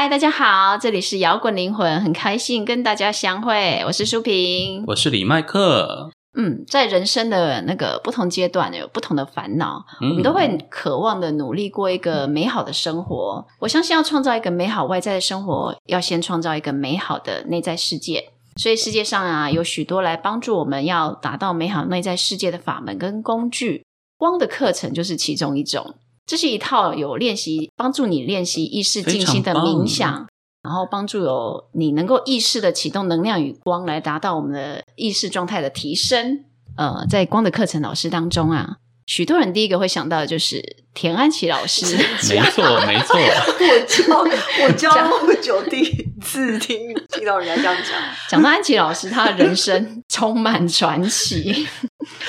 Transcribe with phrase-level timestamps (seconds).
[0.00, 4.84] 嗨，大家好，这里是摇滚灵魂，很开心跟大家相会，我是舒平。
[4.86, 13.44] 我是李麦克，嗯，在人生的那个不同阶段有不同的烦恼，嗯我们都会渴望的努力过一个美好的生活。
[13.58, 18.30] 我相信要创造一个美好外在的生活，要先创造一个美好的内在世界。
[18.54, 23.84] 所以世界上啊，有许多来帮助我们要达到美好内在世界的法门跟工具，
[24.16, 25.96] 光的课程就是其中一种。
[26.28, 30.28] 这是一套有练习帮助你练习意识静心的冥想，
[30.62, 36.44] 然后帮助有你能够意识的启动能量与光，来达到我们的意识状态的提升。
[36.76, 40.62] 呃，在光的课程老师当中啊，许多人第一个会想到的就是
[40.92, 41.96] 田安琪老师。
[41.96, 51.66] 没 错没错， 我教我教那么久，第一次听听到人家这样讲，讲到安琪老师，他的人生充满传奇，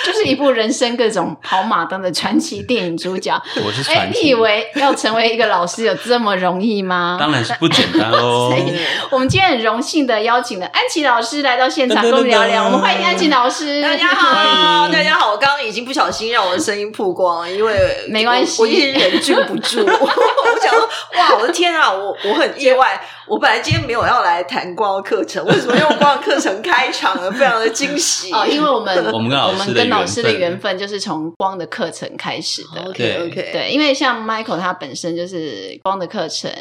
[0.05, 3.41] 就是一部人生各种跑马灯的传奇电影主角。
[3.66, 7.17] 我是哎，传奇你以，为要成为一个老师有这么容易吗？
[7.19, 8.55] 当然是不简单哦。
[9.11, 12.66] 我们今天很荣幸的邀请了安琪老师来到现场，跟我们聊聊。
[12.66, 13.81] 我们欢迎安琪老师。
[13.81, 17.75] 大家好，大家好，我刚刚已经不小心让我的声音曝光，因为
[18.08, 19.80] 没关系我我一直忍住不住。
[19.86, 27.31] 我想说，哇，我的天啊，我我很意外，我本来今天没有要来谈光的课程，为什么用光的课程开场呢？
[27.31, 32.81] 非常的惊喜哦，因为我们 我们跟老师的我们跟老师的缘分就是从光的课程开始的。
[32.89, 36.52] OK OK，，对，因为像 Michael 他本身就是光的课程，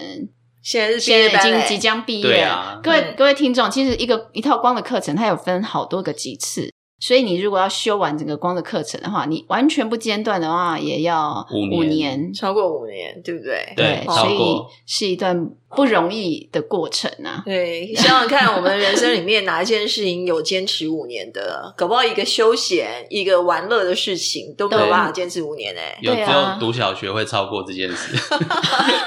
[0.62, 2.52] 现在是现在已经即将毕业了。
[2.52, 12.32] 啊各位、嗯各位听众，其实一个一套光的课程，它有分好多个级次，所以你如果要修完整个光的课程的话，你完全不间断的话，也要五年五年。
[12.34, 13.72] 超过五年，对不对？
[13.76, 17.42] 对哦所以是一段不容易的过程啊。
[17.44, 21.72] 对，想想看，我们人生里面哪一件事情有坚持五年的？
[21.76, 28.16] 搞不好一个休闲、一个玩乐的事情都没有办法坚持五年哎、有只有读小学会超过这件事，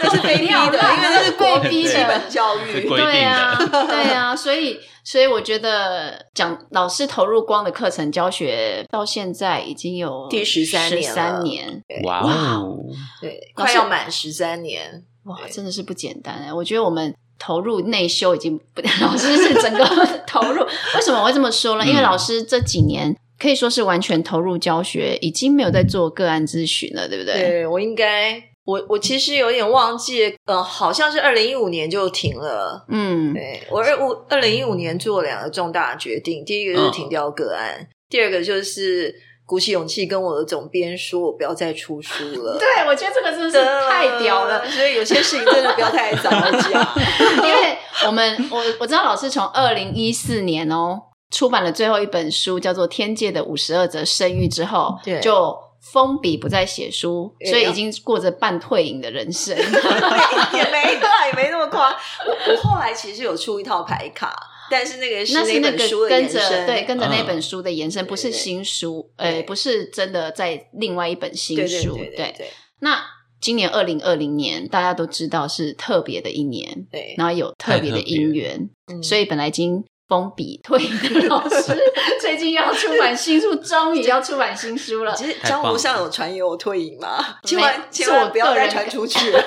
[0.04, 2.72] 那是被逼的，因为那是国被逼的基本教育。
[2.72, 3.88] 是规定对啊，的。
[3.88, 12.78] 对啊，所以所以我觉得讲老师投入光的课程教学到现在已经有第十三年了三年，哇哦，
[13.20, 15.04] 对，快要满十三年。
[15.26, 16.54] 哇，真的是不简单哎！
[16.54, 19.86] 我觉得我们投入内修已经不， 老师是整个
[20.26, 20.64] 投入。
[20.96, 21.86] 为什么我会这么说呢？
[21.86, 27.34] 因为嗯老师这几年可以说是完全投入教学，已经没有在做个案咨询了，对不对？
[27.34, 32.86] 对我应该，我我其实有点忘记，呃，好像是二零一五年就停了。
[32.90, 39.14] 嗯，对我二五二零一五年做了两个重大的决定，第一个就是停掉个案，第二个就是
[39.52, 42.56] 鼓起勇气跟我的总编说，我不要再出书了。
[42.58, 44.66] 对，我觉得这个真的是太屌了。
[44.66, 46.96] 所以有些事情真的不要太早讲。
[47.44, 50.98] 因为我们我我知道老师从二零一四年哦
[51.32, 55.54] 出版了最后一本书，叫做《天界的五十二则生育》之后，对就
[55.92, 59.54] 封笔不再写书，所以已经过着半退隐的人生。
[59.60, 61.90] 也没对，也没那么夸。
[61.90, 64.34] 我我后来其实有出一套牌卡，
[64.72, 69.28] 但是那个是那是那本书个跟的延伸，着对跟着那嗯本书的延伸，不是新书，对。
[69.28, 71.98] 呃，不是真的在另外一本新对对书。
[71.98, 72.34] 对对。
[72.38, 72.50] 对。
[72.80, 73.04] 那
[73.42, 79.04] 今年二零二零年，大家都知道是特别的一年，对，然后有特别的太特别姻缘，嗯。
[79.04, 81.74] 所以本来已经封笔退隐的老师，
[82.20, 85.16] 最近要出版新书，终于要出版新书了。
[85.16, 87.18] 其实江湖上有传言我退隐吗？
[87.44, 89.32] 没千万千万不要再传出去。
[89.32, 89.42] 了。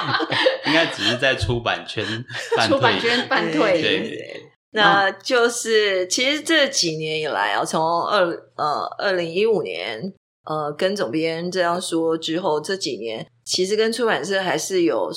[0.66, 2.04] 应该只是在出版圈
[2.68, 3.80] 出版圈半退。
[3.80, 10.12] 对隐，对对那就是，其实这几年以来啊，从二呃二零一五年
[10.46, 15.10] 呃跟总编这样说之后，这几年其实跟出版社还是有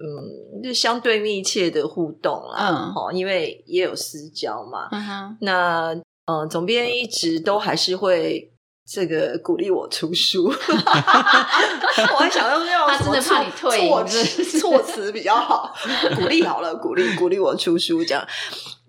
[0.00, 2.68] 嗯，就相对密切的互动啦。
[2.70, 4.88] 嗯哦，因为也有私交嘛。
[4.90, 5.94] 嗯哼，那
[6.26, 8.50] 呃，总编一直都还是会
[8.90, 10.46] 这个鼓励我出书。
[10.50, 15.72] 我还想用那种他真的怕你退隐措辞措辞比较好，
[16.16, 18.26] 鼓励好了，鼓励鼓励我出书这样。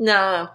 [0.04, 0.50] 那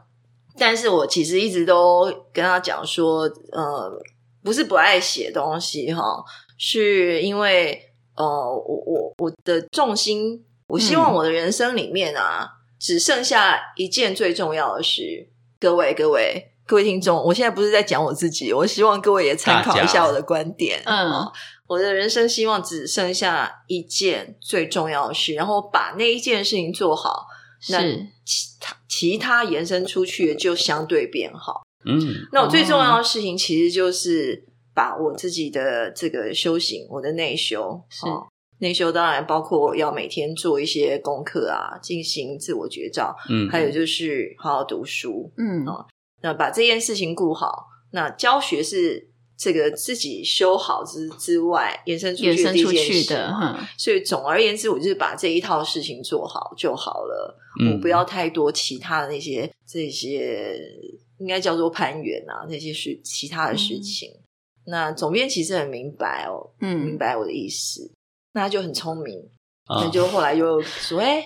[0.57, 3.23] 但是我其实一直都跟他讲说，
[3.53, 4.01] 呃，
[4.43, 6.23] 不是不爱写东西哈，
[6.57, 12.49] 是因为呃，我我我的重心，我希望嗯我的人生里面啊，
[12.79, 15.29] 只剩下一件最重要的事。
[15.61, 20.83] 各位各位各位听众，我现在不是在讲我自己，我希望各位也参考一下我的观点。
[20.85, 21.33] 嗯哦
[21.69, 27.27] 我的人生希望只剩下一件最重要的事，然后把那一件事情做好，
[27.71, 27.83] 那
[28.25, 31.63] 其他其他延伸出去的就相对变好。
[31.85, 32.01] 嗯，
[32.33, 34.45] 那我最重要的事情其实就是
[34.75, 38.27] 把我自己的这个修行，我的内修是哦
[38.59, 45.33] 内修当然包括要每天做一些功课啊，进行自我觉照，嗯，还有就是好好读书。
[45.37, 45.87] 嗯哦
[46.21, 49.08] 那把这件事情顾好，那教学是
[49.39, 57.39] 这个自己修好之之外延伸出去延伸出的第一件事去的，哼，所以总而言之，我就是把这一套事情做好就好了。
[57.61, 57.73] 嗯。
[57.73, 60.59] 我不要太多其他的那些这些，
[61.19, 64.11] 应该叫做攀援啊，那些事其他的事情。
[64.67, 66.77] 那总编其实很明白哦，嗯。
[66.81, 67.93] 明嗯，白我的意思，
[68.35, 69.19] 那他就很聪明，
[69.67, 71.25] 啊那就后来又说，哎、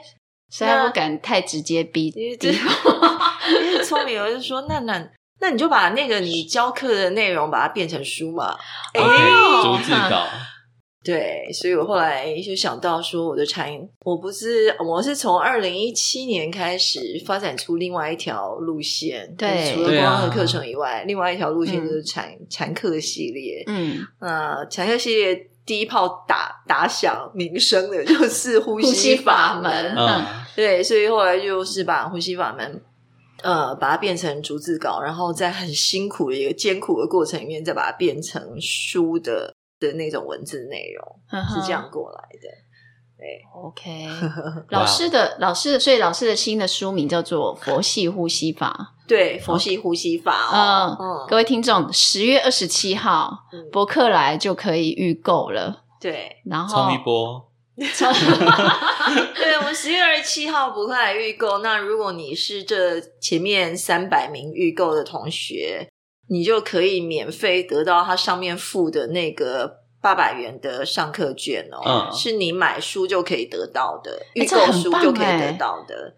[0.50, 2.58] 所以他不敢太直接逼你这逼，
[3.64, 5.10] 你很聪明，我就说，那那
[5.42, 8.56] 那你就把那个你教课的内容把它变成书嘛。
[8.94, 9.02] 哎、
[9.60, 10.24] 逐字稿，
[11.02, 13.68] 对，所以我后来就想到说，我的产，
[14.04, 23.64] 我不是我是从二零一七年开始发展出另外一条路线，对除了光的课程以外，另外一条路线嗯就是产产课系列。
[23.66, 30.24] 嗯，那禅课系列第一炮打打响名声的就是呼呼吸吸法门，门嗯，
[30.54, 32.80] 对，所以后来就是把呼吸法门。
[33.42, 42.48] 呃，把它变成逐字稿，然后在很辛苦的一个艰苦的过程里面，再把它变成书的的那种文字内容， 嗯是这样过来的。
[43.18, 44.08] 对 OK，
[44.70, 50.32] 老师的老师的，所以老师的新的书名叫做《佛系呼吸法 对，佛系呼吸法》。
[50.56, 55.84] 哦，嗯，各位听众，十月二十七号嗯博客来就可以预购了。
[56.00, 57.48] 对，然后冲一波，
[59.34, 61.58] 对，我们十月二十七号不快来预购。
[61.58, 65.88] 那如果你是这前面三百名预购的同学，
[66.28, 76.14] 你就可以免费得到它上面附的那个八百元的上课券哦，嗯是你买书就可以得到的，哎预购书就可以哎得到的。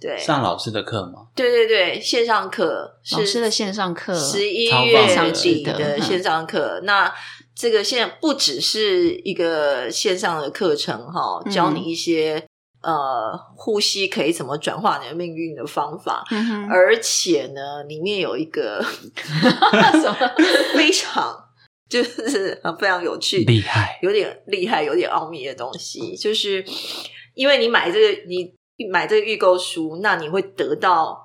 [0.00, 1.28] 对，上老师的课吗？
[1.34, 7.10] 对对对，线上课老师的线上课，十一月的底的线上课，那
[7.56, 11.52] 这个线不只是一个线上的课程哈，嗯。
[11.52, 12.44] 教你一些
[12.82, 20.16] 呃呼吸可以怎么转化你的命运的方法，嗯而且呢，里面有一个 什么？
[20.74, 21.34] 非常
[21.88, 26.64] 就是呃非常有趣、厉害，有点厉害、有点奥秘的东西，就是
[27.34, 28.52] 因为你买这个，你
[28.90, 31.16] 买这个预购书，那你会得到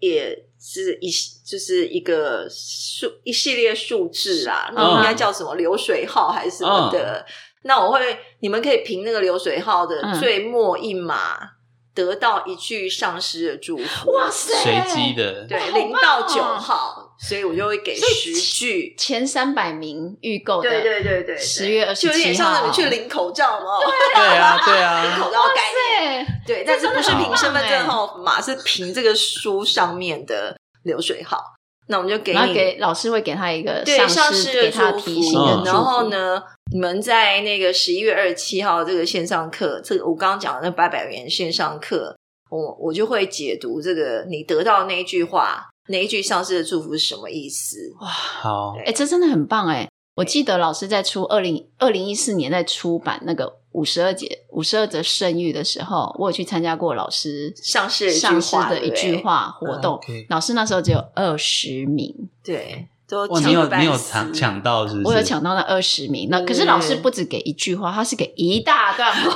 [0.00, 1.10] 也是一
[1.44, 7.24] 就是一个数一系列数字啊，那应该叫什么流水号还是什么的？
[7.62, 11.57] 那我会，你们可以凭那个流水号的嗯最末一码。
[11.94, 14.54] 得到一句上师的祝福，哇塞！
[14.62, 18.94] 随机的，对，好零到九号，所以我就会给十句。
[18.96, 23.78] 前三百名预购的，对对对对，10月27就有点像你们去领口罩嘛，
[24.14, 25.62] 对啊，对啊领啊，口罩的概
[26.00, 26.26] 念。
[26.46, 31.42] 对，但是不是凭身份证号码，是凭这个书上面的流水号。
[31.88, 36.42] 那我们就给你给老师会给他一个对上师给他提醒然后呢，
[36.72, 42.16] 你们在那个十一月二十七号这个线上课，这个我刚刚讲的那八百元线上课，
[42.50, 47.76] 我我就会解读这个你得到那一句话，那一句上师的祝福是什么意思。
[48.00, 49.88] 哇好，哎、这真的很棒哎！
[50.16, 60.00] 我记得老师在出二零二零一四年在出版那个五十二节五十二则圣谕的时候，我有去参加过老师上师的一句上师的一句，话活动。
[60.28, 65.06] 老师那时候只有二十名，对不对对，都哇，抢你有你有抢抢到是不是？
[65.06, 66.28] 我有抢到那二十名。
[66.30, 69.30] 那可是老师不只给一句话，他是给一大段话。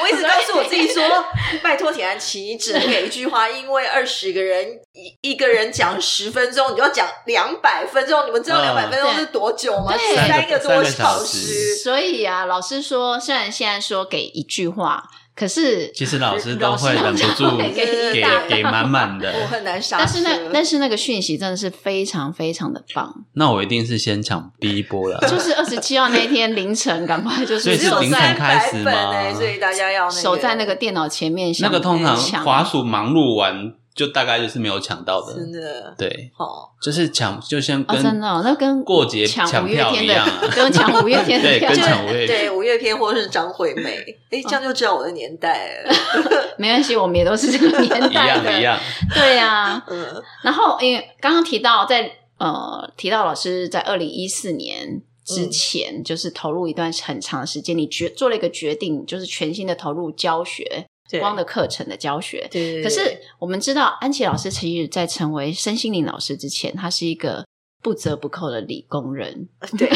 [0.00, 1.02] 我一直告诉我自己说，
[1.62, 8.26] 拜托铁安琪，你只能给一句话，因为二十个人一一个人讲十分钟，你就要讲两百分钟。
[8.26, 9.92] 你们知道嗯两百分钟是多久吗？
[9.96, 11.76] 对三个多小时时。
[11.76, 15.02] 所以啊，老师说，虽然现在说给一句话，
[15.38, 19.46] 可是其实老师都会忍不住给给一大给满的我。
[19.46, 20.20] 很难刹但是。
[20.22, 25.18] 那但是那个讯息真的是非常非常的棒，那我一定是先抢第一波了。
[25.28, 35.34] 就是二十七号那天凌晨，赶快就是所以是凌晨开始吗欸所以大家要守在那个电脑前面，那个通常抢滑鼠忙碌完，就大概就是没有抢到的。
[35.34, 35.92] 真的。
[35.98, 36.70] 对，哦。
[36.80, 40.40] 就是抢，就先哦，真跟的哦、那跟过节抢抢五月天的票一样啊。
[40.54, 43.98] 跟抢五月天的对票跟抢五月对五月天或是张惠妹，
[44.30, 45.92] 哎，这样就知道我的年代了。
[46.56, 48.78] 没关系，我们也都是这个年代的，样一样。
[49.12, 60.86] 对呀、嗯，然后因为刚刚提到在呃提到老师在二零一四年之前，就是投入一段很长的时间，你决做了一个决定，就是全心的投入教学。
[60.97, 62.46] 对光的课程的教学。
[62.50, 67.44] 对对，可是我们知道，安琪老师其实在成为身心灵老师之前，他是一个
[67.82, 69.48] 不折不扣的理工人。
[69.78, 69.88] 对，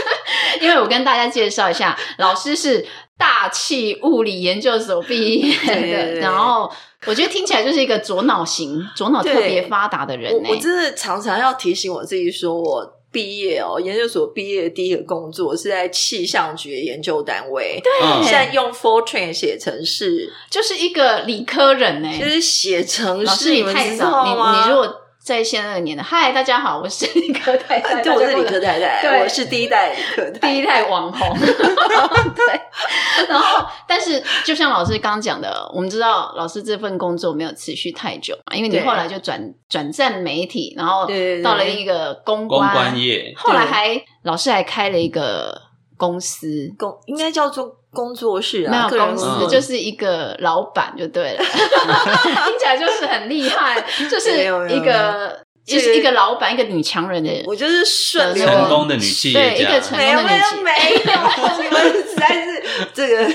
[0.60, 6.70] 因为我跟大家介绍一下，老师是大气物理研究所毕业对对的，对然后
[7.06, 18.22] 我觉得听起来就是一个左脑型、左脑特别发达的人我真的常常要提醒我自己，说我毕业哦，研究所毕业的第一个工作是在气象局研究单位，对。
[18.22, 24.66] 现在用 Fortran 写程式，就是一个理科人呢、就是写程老式，你们知道吗？
[24.66, 24.94] 你如果
[25.28, 28.80] 在现在的年代，嗨，大家好，我是理科太太， 对，我是理科太。
[28.80, 29.20] 太太，对。
[29.20, 32.60] 我是第一代理科太太，第一代网红，对。
[33.28, 41.06] 然后，但是就像老师刚刚讲的，我们知道老师这份工作没有持续太久嘛，因为你后来就转转战媒体，然后
[41.44, 42.98] 到了一个公关。
[42.98, 43.34] 业。
[43.36, 45.60] 后来还老师还开了一个
[45.98, 46.72] 公司。
[46.78, 53.78] 公应该叫做工作室啊没啊，有公司，就是一个老板就对了， 听起来就是很厉害，
[54.10, 61.18] 就是没有没有一个就是一个老板，一个女强人的我就是顺流成功的女企业对一个家，成没有没有功的女企没有，
[61.62, 62.62] 你们实在是
[62.94, 63.28] 这个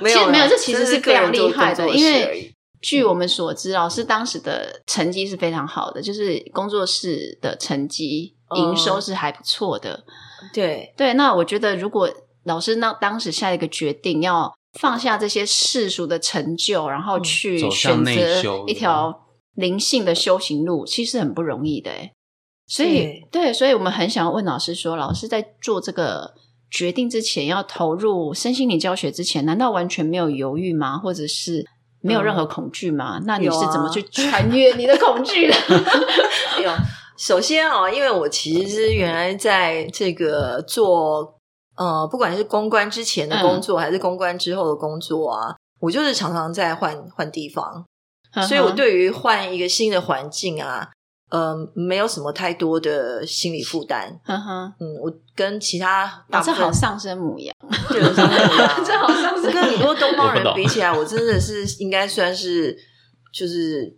[0.00, 10.04] 没有，其实没有，这其实是非常厉害的，因为据我们所知，老师当时的成绩是非常好的，就是工作室的成绩、哦营收是还不错的。
[10.52, 12.10] 对对，那我觉得如果
[12.44, 22.12] 老师那当时下一个决定，要放下这些世俗的成就，然后去选择一条灵性的修行路，其实很不容易的诶
[22.66, 26.34] 所以，对，所以我们很想要问老师说，老师在做这个
[26.70, 30.98] 决定之前，要投入身心灵教学之前，难道完全没有犹豫吗？
[30.98, 31.66] 或者是
[32.02, 33.20] 没有任何恐惧吗？
[33.24, 35.56] 那你是怎么去 穿越你的恐惧的？
[36.62, 36.70] 有。
[37.18, 41.34] 首先啊，因为我其实是原来在这个做
[41.76, 47.84] 呃，不管是公关之前的工作，还是公关之后的工作啊，我就是常常在换换地方，
[48.46, 50.88] 所以我对于换一个新的环境啊，
[51.30, 54.20] 呃，没有什么太多的心理负担。
[54.26, 57.54] 嗯哼，嗯，我跟其他大啊，这部分好上升母羊，
[57.88, 62.76] 对这好像是 跟很多东方人比起来，我真的是应该算是
[63.32, 63.96] 就是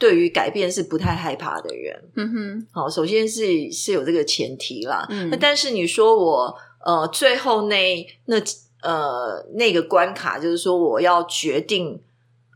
[0.00, 2.10] 对于改变是不太害怕的人。
[2.16, 5.06] 嗯哼，好，首先是是有这个前提啦。
[5.10, 8.36] 嗯那但是你说我呃最后那那
[8.82, 12.02] 呃那个关卡，就是说我要决定。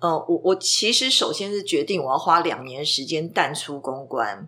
[0.00, 4.46] 呃，我我其实首先是决定我要花两年时间淡出公关，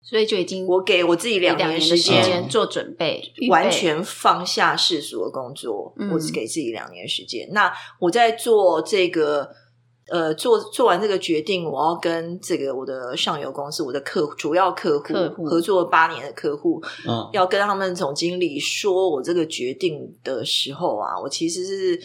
[0.00, 7.46] 所以就已经我给我自己两两年时间间做准备，完全放下世俗的工作，嗯我只给自己两年时间。
[7.52, 7.70] 那
[8.00, 9.50] 我在做这个，
[10.10, 22.00] 呃，做做完这个决定，我要跟这个我的上游公司、我的客户主要客户客户合作八年的客户，嗯，要跟他们总经理说我这个决定的时候啊，我其实是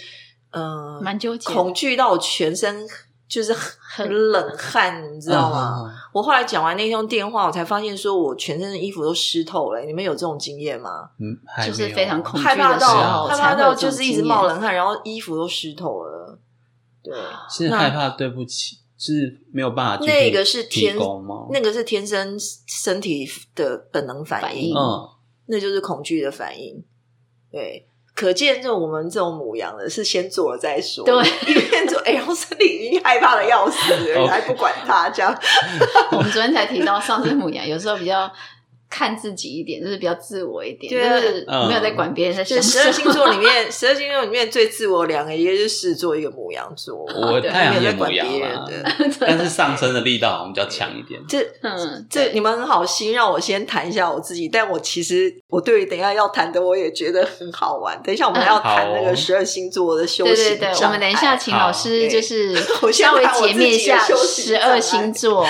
[0.51, 2.85] 呃蛮纠结恐惧到我全身
[3.25, 5.85] 就是很冷汗，你知道吗？
[5.85, 5.91] 嗯？
[6.13, 9.81] 我后来讲完那通电话，我才发现说我全身的衣服都湿透了。
[9.81, 11.09] 你们有这种经验吗？
[11.19, 16.22] 嗯，就是非常恐惧害怕的时候，到害怕到就是一直冒冷汗，然后衣服都湿透了。
[17.03, 17.13] 对，
[17.49, 20.95] 是害怕对不起，是没有办法那个是天？
[21.51, 25.09] 那个是天生身体的本能反应，嗯，
[25.47, 26.83] 那就是恐惧的反应。
[27.51, 31.03] 对，可见就我们这种母羊的，是先做了再说。
[31.05, 31.13] 对
[31.47, 33.93] 一边做，哎，然后身体已经害怕的要死
[34.27, 35.37] 还 不管它，这样。
[36.13, 38.31] 我们昨天才提到上次母羊，有时候比较
[38.93, 42.83] 看自己一点，就是比较自我一点，对就是嗯没有在管别人在就想什么。
[42.83, 47.03] 十二星座里面，十二星座里面最自我两个，一个就是狮子座，一个母羊座。
[47.07, 49.09] 对我太阳没有在管也母羊别人啦的。
[49.19, 51.19] 但是上升的力道好像比较强一点。
[51.27, 54.47] 这 嗯，这你们很好心，让我先谈一下我自己。
[54.47, 57.99] 但我其实我对于等一下要谈的，我也觉得很好玩。
[58.03, 65.47] 等一下我们嗯要谈那个十二星座的修对行对我们等一下碍请老师就是我稍微解密一下十二星座，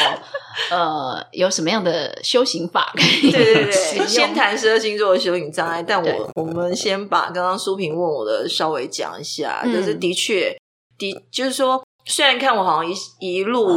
[0.72, 10.58] 呃，有什么样的修行法可以对 对对， 先谈十二星座的修行障碍，但我我们先把刚刚苏萍问我的稍微讲一下，嗯就是的确
[10.98, 13.68] 的，就是说，虽然看我好像一一路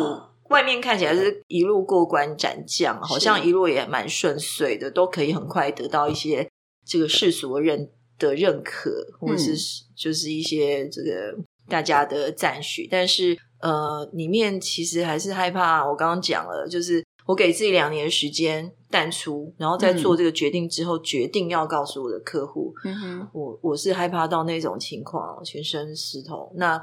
[0.50, 6.49] 外面看起来是一路过关斩将，好像一路也蛮顺遂的，都可以很快得到一些
[6.87, 9.83] 这个世俗的认的认可，或者是嗯。
[9.97, 11.35] 就是一些这个
[11.71, 15.86] 大家的赞许，但是呃，里面其实还是害怕。
[15.86, 26.52] 我刚刚讲了，就是我给自己两年时间淡出，然后在嗯做这个决定之后，决定要告诉我的客户，嗯哼，我我是害怕到那种情况，全身湿透。
[26.56, 26.80] 那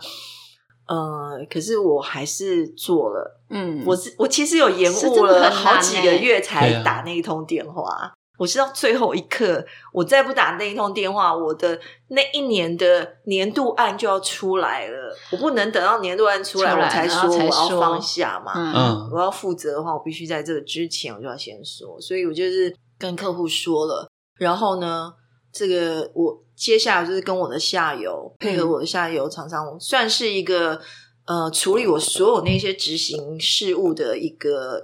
[0.86, 3.40] 呃，可是我还是做了。
[3.50, 8.14] 嗯，我是我其实有延误了好几个欸月才打那一通电话。
[8.40, 15.16] 我是到最后一刻，我再不打那一通电话，我的那一年的年度案就要出来了。
[15.32, 18.52] 我不能等到年度案出来出来我才说我要放下嘛。
[18.56, 25.14] 嗯嗯我要负责的话，我必须在这个之前我就要先说，所以我就是跟客户说了，然后呢，
[25.52, 30.82] 这个我接下来就是跟我的下游配合我的下游厂商，算是一个
[31.26, 34.84] 呃处理我所有那些执行事务的一个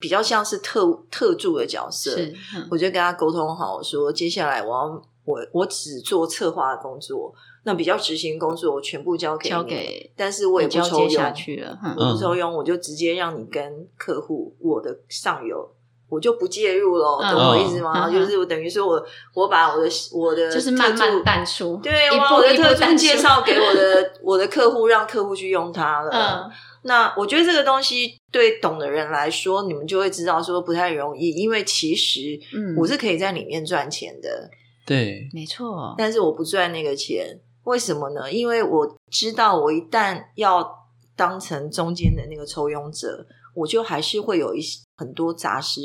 [0.00, 2.16] 比较像是特特助的角色。
[2.16, 7.32] 是，嗯我就跟他沟通好，说接下来我要我我只做策划的工作，
[7.64, 15.70] 那比较执行工作我全部交给你交给但是我也不抽佣接下去了，嗯我不抽佣，我就直接让你跟客户我的上游。
[16.08, 18.08] 我就不介入了，嗯懂我意思吗？
[18.08, 19.00] 嗯就是我等于说我
[19.32, 26.50] 我把我的我的就是慢特助慢淡出，对，我把我的特助介绍给我的我的客户，让客户去用它了。
[26.82, 34.50] 嗯，那我觉得这个东西对懂的人来说，你们就会知道说不太容易，因为其实嗯我是可以在里面赚钱的，
[34.86, 38.32] 对，没错，但是我不赚那个钱，为什么呢？
[38.32, 45.82] 因为我知道我一旦要当成中间的那个抽佣者，我就还是会有一些很多杂事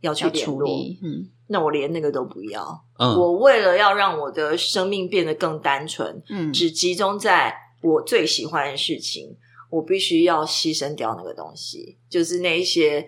[0.00, 2.84] 要去处理，嗯那我连那个都不要。
[2.98, 9.36] 嗯，我为了要让我的生命变得更单纯，嗯，只集中在我最喜欢的事情，
[9.70, 13.06] 我必须要牺牲掉那个东西，就是那一些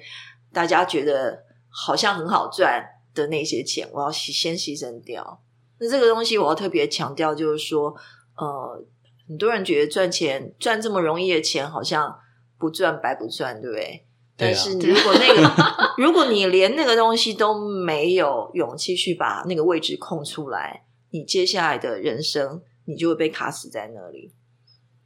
[0.53, 2.85] 大家觉得好像很好赚
[3.15, 5.43] 的那些钱，我要先牺牲掉。
[5.79, 7.95] 那这个东西我要特别强调，就是说，
[8.37, 8.85] 呃，
[9.29, 12.19] 很多人觉得赚钱赚这么容易的钱，好像
[12.59, 14.03] 不赚白不赚，对不对？
[14.39, 24.33] 但是你如果那个，如果你连那个东西都没有勇气去把那个位置空出来，你接下来的人生你就会被卡死在那里。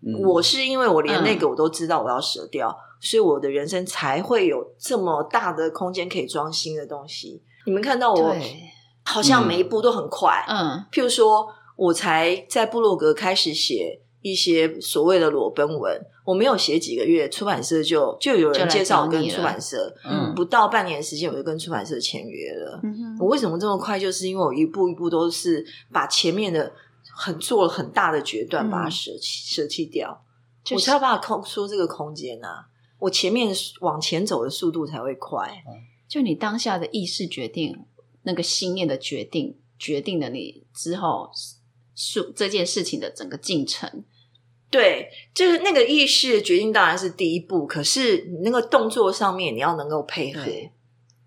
[0.07, 7.43] 嗯我是因为我连那个嗯我都知道我要舍掉，所以我的人生才会有这么大的空间可以装新的东西。
[7.67, 8.35] 你们看到我，
[9.05, 22.81] 好像每一步都很快，嗯譬如说，我才在部落格开始写一些所谓的裸奔文，我没有写几个月，出版社就就有人介绍我跟出版社，嗯不到半年时间我就跟出版社签约了。
[23.19, 23.99] 我为什么这么快？
[23.99, 26.73] 就是因为我一步一步都是把前面的
[27.21, 30.25] 很做了很大的决断，嗯把它舍弃舍弃掉，
[30.65, 32.67] 就是我才有办法空出这个空间啊。
[32.99, 35.63] 我前面往前走的速度才会快。
[36.09, 37.85] 就你当下的意识决定，
[38.23, 41.31] 那个心念的决定，决定了你之后
[41.95, 44.03] 是这件事情的整个进程。
[44.71, 50.43] 对，就是那个意识的决定当然是第一步，可是你那个动作上面你要能够配合。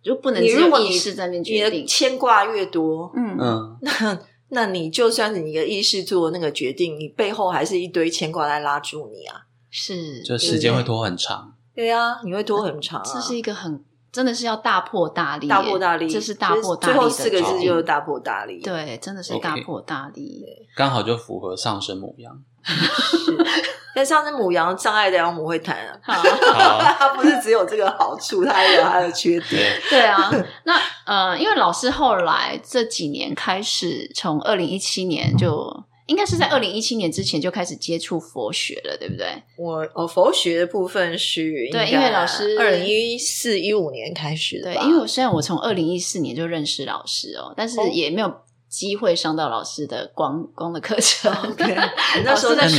[0.02, 4.20] 就不能只有你如果你意识在那边你的决定，牵挂越多，嗯嗯，那
[4.54, 9.42] 那你就算是你的意识做那个决定，你背后还是一堆牵挂来拉住你啊。
[9.70, 11.54] 是，就时间会拖很长。
[11.76, 13.04] 对啊，你会拖很长、啊。
[13.04, 18.62] 这是一个很真的是要大破大立，大破大立，这是大破大立最后四个字就是大破大立。
[18.62, 20.46] 对，真的是大破大立。
[20.76, 22.44] 刚好就符合上升母羊。
[22.64, 23.38] 是，
[23.96, 26.00] 但上次母羊障碍的羊母会谈啊，
[26.98, 29.72] 它 不是只有这个好处，它也有它的缺点。
[29.90, 30.32] 对，啊，
[30.66, 39.42] 那呃，因为老师后来这几年开始，从二零一七年就应该是在二零一七年之前就开始接触佛学了，对不对？
[39.58, 47.90] 我哦，佛学的部分是对因为老师二零一四一五年开始的对，因为我虽然我从二零一四年就认识老师哦，但是哦。
[47.94, 48.34] 也没有
[48.74, 51.32] 机会上到老师的光光的课程。
[51.32, 51.64] OK，
[52.26, 52.70] 那时候在课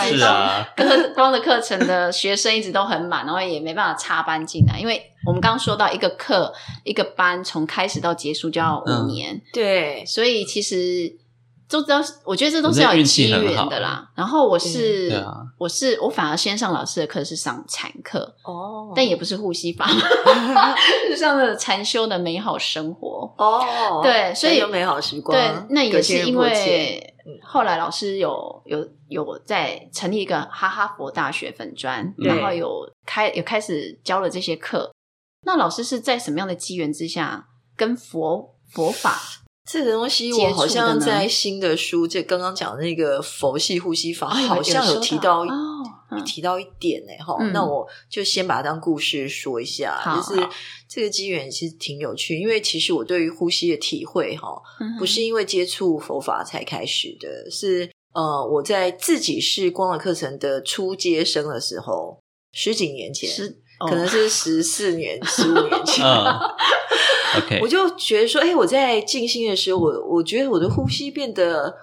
[0.00, 9.06] 是啊，课光的课程的学生一直都很满，然后也没办法插班进来，因为我们刚刚说到一个课一个班从开始到结束就要五嗯。
[9.06, 10.04] 年，对。
[10.04, 11.14] 所以其实
[11.74, 14.08] 都知道，我觉得这都是要有机缘的啦。
[14.14, 15.12] 然后我是、
[15.58, 19.88] 我是我反而先上老师的课是上禅课，哦但也不是呼吸法，
[21.08, 23.34] 是上了禅修的美好生活。
[23.36, 34.92] 哦，对所以有美好时光，对，那也是因为嗯后来老师有有有在成立一个哈哈佛大学粉专，然后有开有开始教了这些课。
[35.46, 39.18] 那老师是在什么样的机缘之下跟佛佛法？
[39.70, 46.24] 这个东西，我好像在新的书，就刚刚讲的那个佛系呼吸法，好像有提到说到哦嗯。
[46.24, 47.24] 提到一点呢。
[47.24, 47.52] 哈、嗯。
[47.52, 49.98] 那我就先把它当故事说一下。
[50.00, 50.48] 好就是
[50.86, 54.38] 这个机缘其实挺有趣，因为其实我对于呼吸的体会，
[54.98, 62.20] 不是因为接触佛法才开始的，是呃，我在自己是光的课程的初阶生的时候，
[62.52, 66.38] 十几年前，是可能是十四年、十五年前，嗯
[67.38, 71.76] ，OK，我就觉得说，哎、我在静心的时候，我我觉得我的呼吸变得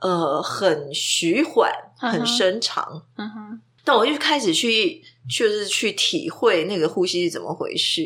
[0.00, 3.02] 呃很徐缓，很深长。
[3.16, 3.60] 嗯哼。
[3.84, 8.02] 但我就开始去，就是去体会那个呼吸是怎么回事。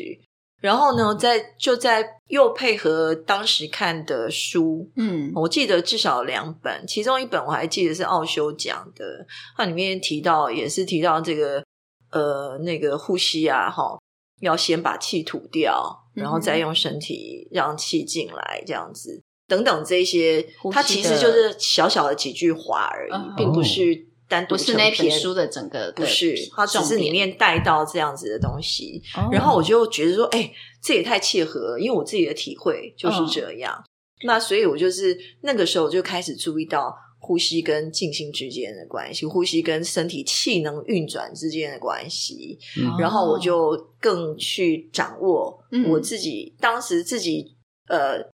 [0.61, 5.33] 然后呢，在就在又配合当时看的书，嗯。
[5.35, 11.65] 我记得至少有两本，其中一本我还记得是奥修讲的，它里面提到也是提到这个
[12.11, 13.99] 呃那个呼吸啊，哈，
[14.41, 19.23] 要先把气吐掉，然后再用身体让气进来，这样子。
[19.47, 29.03] 等等这些它其实就是小小的几句话而已，嗯并不是单独不是那篇书的整个不是，它只是里面带到这样子的东西。
[29.17, 33.85] 哦然后我就觉得说，哎、这也太切合了，因为我自己的体会就是嗯这样。
[34.25, 42.59] 那所以我就是那个时候就开始注意到呼吸跟静心之间的关系，呼吸跟身体气能运转之间的关系。
[42.79, 42.99] 嗯。
[42.99, 45.91] 然后我就更去掌握嗯。
[45.91, 47.57] 我自己、当时自己
[47.89, 48.31] 呃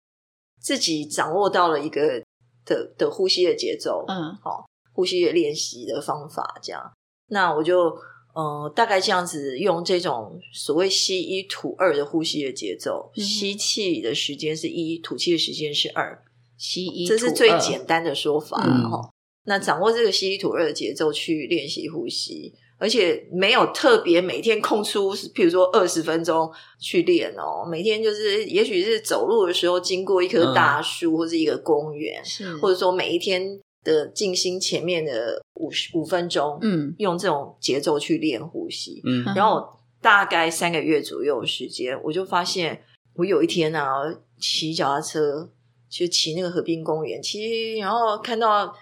[0.60, 2.22] 自己掌握到了一个
[2.64, 4.34] 的的呼吸的节奏，嗯。
[4.42, 6.92] 好、呼吸的练习的方法，这样，
[7.28, 7.96] 那我就
[8.34, 16.23] 呃大概这样子用这种所谓吸一吐二的呼吸的节奏，嗯吸气的时间是一，吐气的时间是二，
[16.64, 19.10] 吸一，这是最简单的说法哈、
[19.44, 26.50] 那掌握这个吸一吐二的节奏去练习呼吸，而且没有特别每天空出，譬如说二十分钟
[26.80, 27.68] 去练哦。
[27.70, 39.02] 每天就是，也许是走路的时候经过一棵大树、或是一个公园，是或者说每一天的静心前面的五十五分钟，嗯用这种节奏去练呼吸。
[39.04, 39.68] 嗯嗯然后
[40.00, 42.82] 大概三个月左右的时间，我就发现
[43.16, 44.00] 我有一天啊，
[44.38, 45.50] 骑脚踏车
[45.96, 48.74] 就骑那个河滨公园，骑，然后看到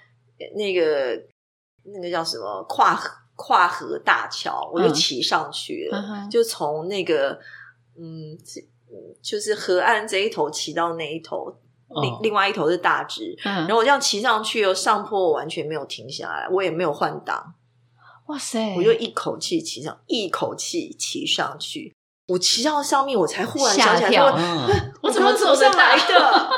[0.57, 1.23] 那个
[1.85, 7.39] 那个叫什么跨河跨河大桥，我就嗯骑上去了，嗯就从那个
[7.99, 8.39] 嗯，
[9.21, 11.55] 就是河岸这一头骑到那一头。
[12.01, 17.53] 另哦另外一头是大直，嗯，然后我这样骑上去哦，上坡我完全没有停下来，我也没有换挡，
[18.29, 21.95] 哇塞，我就一口气骑上，一口气骑上去。
[22.33, 24.33] 我骑到上面，我才忽然想起来
[25.03, 26.51] 我怎么走上来的？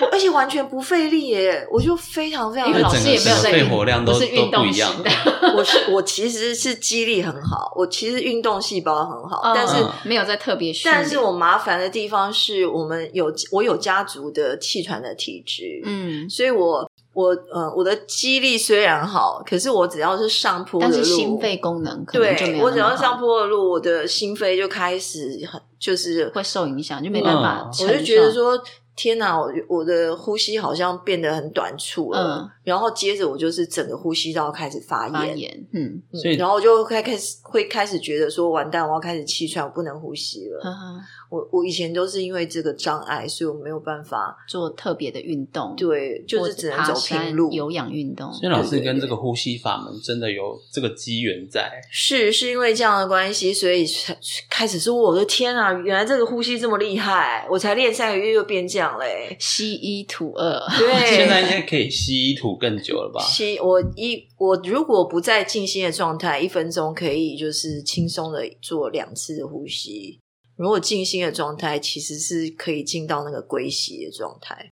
[0.12, 5.10] 而且完全不费力耶，我就非常非常因为老师也没有在运整个肺活量都是运动一样型的，
[5.56, 27.88] 我是我其实是肌力很好，我其实运动细胞很好，嗯但是、嗯没有在特别训练，但是我麻烦的地方是我们有我有家族的气喘的体质，嗯，所以我我呃我的肌力虽然好，可是我只要是上坡的路，但是心肺功能可能就没对我只要上坡的路，我的心肺就开始很就是会受影响，就没办法嗯。
[27.88, 28.62] 我就觉得说，
[28.94, 32.20] 天哪，我我的呼吸好像变得很短促了。
[32.20, 40.60] 嗯然后接着我就是整个呼吸道开始发炎，发炎，嗯，嗯所以然后我就开开始会开始觉得说，完蛋，我要开始气喘，我不能呼吸了。
[40.62, 47.52] 呵呵我我以前都是因为这个障碍，所以我没有办法，做特别的运动，对，就是只能走平路。
[47.52, 48.32] 有氧运动。
[48.32, 54.16] 所以老师跟这个呼吸法门真的有这个机缘在，是是因为这样的关系，所以才
[54.48, 57.46] 开始说，我的天啊，原来这个呼吸这么厉害！
[57.48, 63.20] 我才练三个月又变这样嘞、吸一吐二，对，现在应该可以吸一吐更久了吧？
[63.24, 70.20] 吸我一我如果不在静心的状态，一分钟可以就是轻松的做两次的呼吸。
[70.56, 74.70] 如果静心的状态，其实是可以进到那个归息的状态，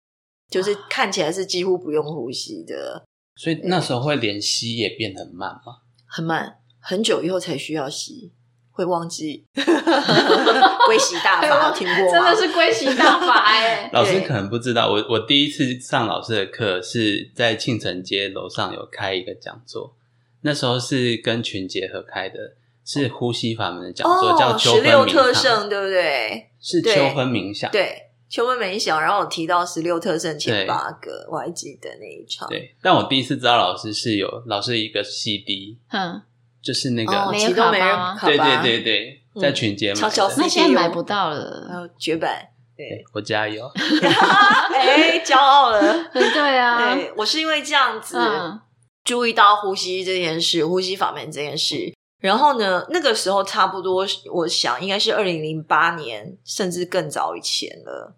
[0.50, 3.02] 就是看起来是几乎不用呼吸的，
[3.36, 5.80] 所以那时候会连吸也变很慢吗。
[6.06, 8.32] 很慢，很久以后才需要吸，
[8.78, 9.44] 会忘记。
[10.86, 12.12] 归习大法有听过？
[12.12, 13.90] 真的是归习大法哎。
[13.92, 19.96] 老师可能不知道，我我第一次上老师的课是在庆城街楼上有开一个讲座，
[20.42, 22.38] 那时候是跟群结合开的，
[22.86, 26.50] 是呼吸法门的讲座，叫哦，秋分十六特冥想，胜，对不对？
[26.60, 27.70] 是秋分冥想。
[27.70, 32.48] 对，秋分冥想，然后我提到十六特胜前八个，我还记得那一场。
[32.48, 36.22] 对，但我第一次知道老师是有老师一个 CD，嗯，
[36.62, 41.82] 就是那个、哦，没人对对对对，嗯在群节买的悄悄那现在买不到还了。
[41.82, 43.70] 有绝版，对我加油。
[44.74, 45.80] 哎，骄傲了。
[46.12, 48.60] 对啊，对，我是因为这样子、嗯
[49.04, 51.94] 注意到呼吸这件事，呼吸法门这件事。
[52.20, 58.14] 然后呢，那个时候差不多，我想应该是二零零八年，甚至更早以前了。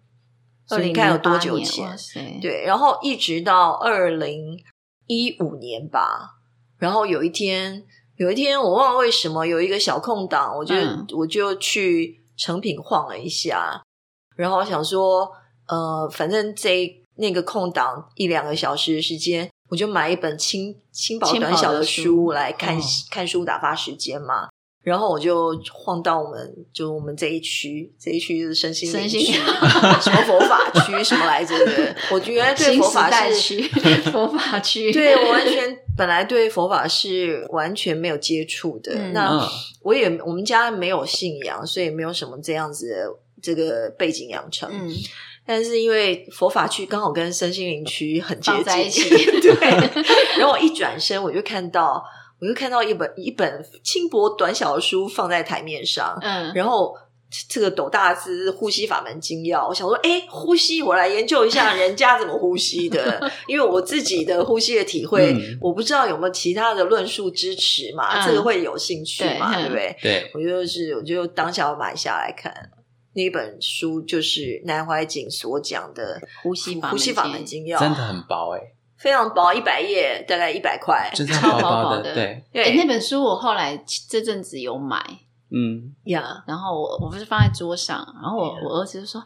[0.67, 1.95] 所以你看有多久2008前哇？
[1.95, 4.59] 塞，对，然后一直到二零
[5.07, 6.35] 一五年吧。
[6.77, 7.85] 然后有一天，
[8.21, 13.81] 有一天我忘了为什么有一个小空档，我就、嗯我就去成品晃了一下，
[14.35, 15.27] 然后我想说，
[15.67, 24.49] 呃，反正这那个空档一两个小时的时间，我就买一本轻轻薄短小的的书书来看、哦看书打发时间嘛。
[24.83, 31.95] 然后我就晃到我们就我们这一区，这一区就是身心灵身心区，什么佛法区什么来着的。
[32.11, 33.61] 我觉得对佛法是，区、
[34.11, 38.93] 佛法区，对我完全本来对佛法是完全没有接触的。
[38.95, 39.47] 嗯那嗯，
[39.81, 44.69] 我也我们家没有信仰，所以没有什么这样子的这个背景养成。
[44.71, 44.89] 嗯，
[45.45, 49.53] 但是因为佛法区刚好跟身心灵区很接放在一近，起 对。
[50.39, 52.03] 然后我一转身，我就看到，
[52.39, 56.95] 我就看到一本一本轻薄短小的书放在台面上，嗯，然后
[57.47, 69.97] 这个斗大师呼吸法门精要，我想说，哎，呼吸，我来研究一下人家怎么呼吸的，因为我自己的呼吸的体会，嗯我不知道有没有其他的论述支持嘛，嗯这个会有兴趣嘛，对对不对？
[70.01, 72.53] 对，我就是，我就当下要买下来看。
[73.13, 78.61] 那一本书就是南怀瑾所讲的呼吸法门呼吸法经门精要，真的很薄哎，
[78.97, 81.11] 非常薄，一百页，大概一百块。
[81.13, 85.03] 超薄薄的对哎，那本书我后来这阵子有买，
[85.53, 89.21] 嗯，呀，然后我我不是放在桌上，然后我我儿子就说：“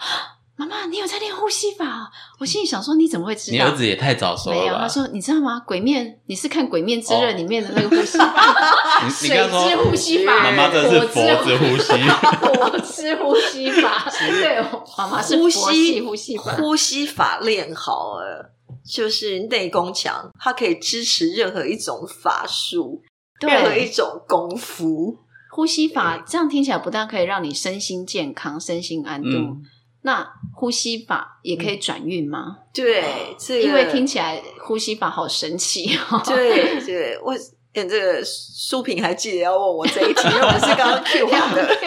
[0.58, 2.08] 妈妈，你有在练呼吸法哦？”
[2.40, 5.62] 我心里想说：“你怎么会知道？”你儿子也太早熟没有，他说：“你知道吗？
[5.68, 8.34] 鬼面，你是看《鬼面之刃哦》里面的那个呼吸法，
[9.10, 11.94] 水之呼吸法，妈妈这是火佛之呼吸，
[12.42, 14.64] 火之呼吸法，对，
[14.98, 18.52] 妈妈是呼吸呼吸法，呼吸法练好了，
[18.84, 23.04] 就是内功强，它可以支持任何一种法术，
[23.42, 25.20] 任何一对，种功夫。
[25.56, 29.62] 呼吸法这样听起来不但可以让你身心健康、身心安顿，嗯，
[30.02, 32.58] 那呼吸法也可以转运吗？
[32.74, 33.02] 对，
[33.40, 36.22] 这个因为听起来呼吸法好神奇哦。
[36.26, 37.34] 对对，我
[37.74, 41.78] 嗯，这个书评还记得要问我这一题，因为我是刚刚 Q 完 的。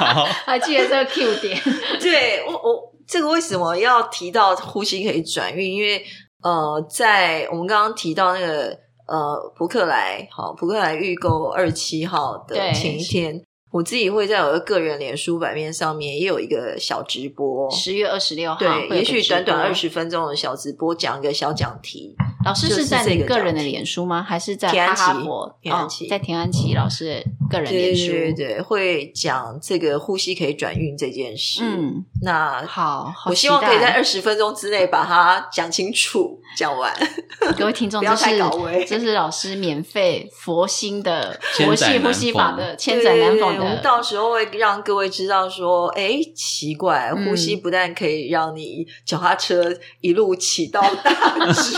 [0.00, 1.62] 好，还记得这个 Q 点，
[2.00, 5.74] 对我我这个为什么要提到呼吸可以转运？
[5.74, 6.04] 因为
[6.42, 17.68] 呃，在我们刚刚提到那个呃扑克莱好扑克莱预购二七号的前一天，我自己会在我的个人脸书版面上面也有一个小直播。
[17.70, 19.86] 十月二十六号，对，也许短短二十。
[19.96, 22.14] 分钟的小直播，讲一个小讲题。
[22.44, 24.22] 老师是在你个个人的脸书吗？
[24.22, 25.56] 还是在哈田安琪？
[25.62, 28.12] 田安琪哦，在田安琪老师的个人对脸书。
[28.12, 36.92] 对对对，会讲这个呼吸可以转运这件事。，嗯，那好，好我希望可以在二十分钟之内把它讲清楚、讲完。
[37.56, 51.74] 各位听众， 不要这是太高危 这是老师免费佛心的佛系呼吸法的千载难逢对对对我到时候会让各位知道说，哎，奇怪，嗯呼吸不但可以让你脚踏车一路骑到大直，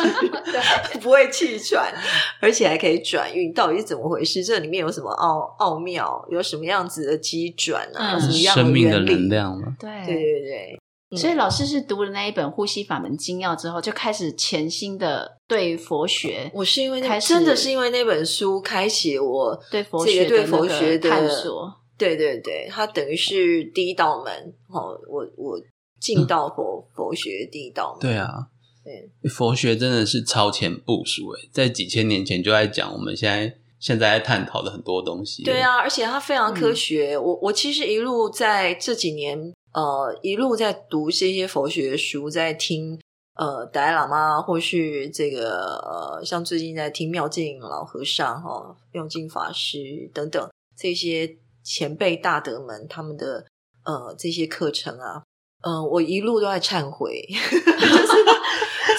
[1.00, 1.92] 不会气喘，
[2.40, 4.44] 而且还可以转运，到底是怎么回事？
[4.44, 6.24] 这里面有什么奥奥妙？
[6.30, 8.14] 有什么样子的机转啊？
[8.16, 9.12] 嗯什么样生命的原理？
[9.12, 10.78] 能量嘛，对对，
[11.10, 21.72] 对所以老师是读了那一本《呼吸法门精要》之后，就开始潜心的对佛学、我是因为那开始真的是因为那本书开启我对佛学对佛学的探索。
[21.98, 25.60] 对对对，它等于是第一道门哦，我我
[26.00, 28.00] 进到佛、佛学第一道门。
[28.00, 28.46] 对啊，
[28.84, 35.42] 对佛学真的是超前部署诶，在几千年前就在讲我们现在现在在探讨的很多东西。
[35.42, 37.18] 对，啊，而且它非常科嗯学。
[37.18, 42.98] 我我其实一路在这几年，呃，一路在读这些佛学书，在听
[43.34, 51.36] 呃达赖喇嘛，或是这个呃，像最近在听妙静老和尚哈、妙静法师等等这些
[51.68, 53.44] 前辈大德们他们的
[53.84, 55.22] 呃这些课程啊，
[55.62, 58.06] 嗯、我一路都在忏悔， 就是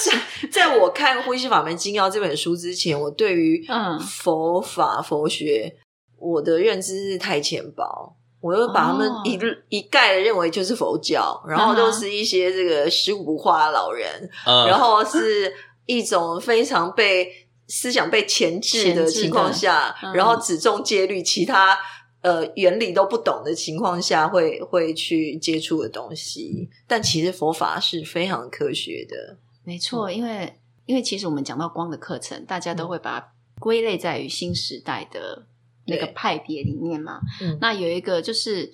[0.05, 3.99] 在在我看《呼吸法门精要》这本书之前，我对于嗯。
[3.99, 5.75] 佛法佛学，
[6.17, 9.21] 我的认知是太浅薄，我又把他们哦。
[9.25, 9.39] 一、
[9.77, 15.51] 一概的认为就是佛教，然后都是一些这个十五不化的老人，嗯，然后是
[15.85, 17.31] 一种非常被
[17.67, 20.13] 思想被钳制的的情况下，嗯。
[20.13, 21.77] 然后只重戒律，其他
[22.21, 26.69] 呃原理都不懂的情况下，会会去接触的东西。
[26.87, 30.53] 但其实佛法是非常科学的，没错，因为
[30.85, 35.45] 因为其实我们讲到光的课程，大家都会把它归类在于新时代的
[35.85, 37.19] 那个派别里面嘛。
[37.41, 38.71] 嗯那有一个就是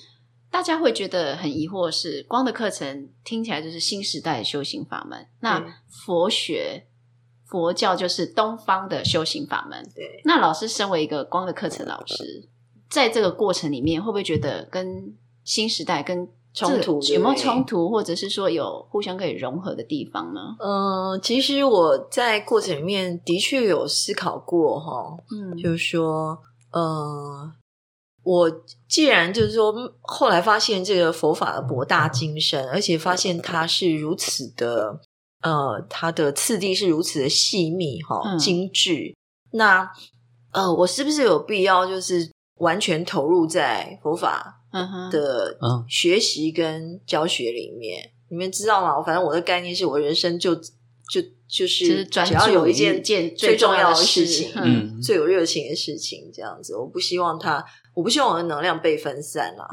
[0.50, 6.86] 大家会觉得很疑惑是，光的课程听起来就是新时代的修行法门，那佛学
[7.46, 9.84] 佛教就是东方的修行法门。
[9.94, 10.22] 对。
[10.24, 12.48] 那老师身为一个光的课程老师，
[12.96, 20.40] 在这个过程里面，会不会觉得跟新时代跟冲突有没有冲突，或者是说有互相可以融合的地方呢？
[20.60, 26.38] 嗯，其实我在过程里面的确有思考过哈，嗯，就是说，
[26.72, 27.52] 呃，
[28.24, 28.50] 我
[28.88, 35.02] 既然就是说，后来发现这个佛法的博大精深，而且发现它是如此的，
[35.42, 39.14] 呃，它的次第是如此的细密哈、嗯精致，
[39.52, 39.92] 那
[40.54, 44.62] 呃，我是不是有必要就是完全投入在佛法
[45.12, 45.86] 的嗯。
[45.89, 49.02] 学习跟教学里面，你们知道吗？
[49.02, 50.63] 反正我的概念是我人生就就
[51.12, 57.63] 就就是只要有一件件最最重重要的事事情，最有热情的事情，这样子，我不希望它，
[57.94, 59.68] 我不希望我的能量被分散了。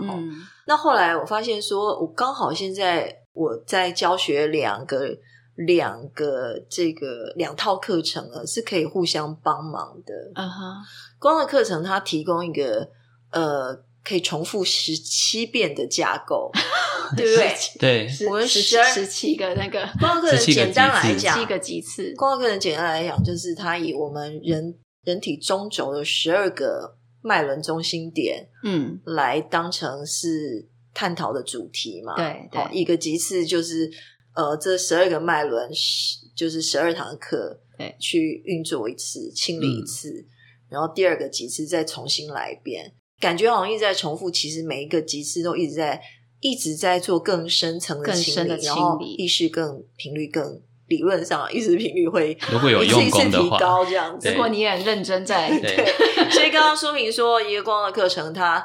[0.66, 5.16] 那后来我发现说，我刚好现在我在教学两个
[5.55, 10.15] 两个这个两套课程啊，是可以互相帮忙的。
[10.35, 10.75] 嗯哼，
[11.19, 12.88] 光的课程它提供一个
[13.31, 16.51] 呃可以重复十七遍的架构，
[17.17, 18.09] 对不对？
[18.09, 32.17] 对，我们十十二十七个那个光的课程17个简单来讲，七个级次，光的课程简单来讲，就是它以我们人人体中轴的十二个脉轮中心点嗯，来当成是探讨的主题嘛。
[32.17, 33.88] 对对好一个级次就是
[34.35, 40.27] 呃，这十二个脉轮是就是十二堂课，对去运作一次，清理一次，
[40.68, 46.01] 然后第二个几次再重新来一遍，感觉好像一直在重复，其实每一个几次都一直在
[46.40, 50.61] 一直在做更深层的清理，深的清然后意识更频率更。
[50.88, 54.35] 理论上，意识频率会 如果有一次一次提用功的话高这样子对。
[54.35, 58.62] 如果你也很认真在， 对对，所以刚刚说明说，一个光的课程，它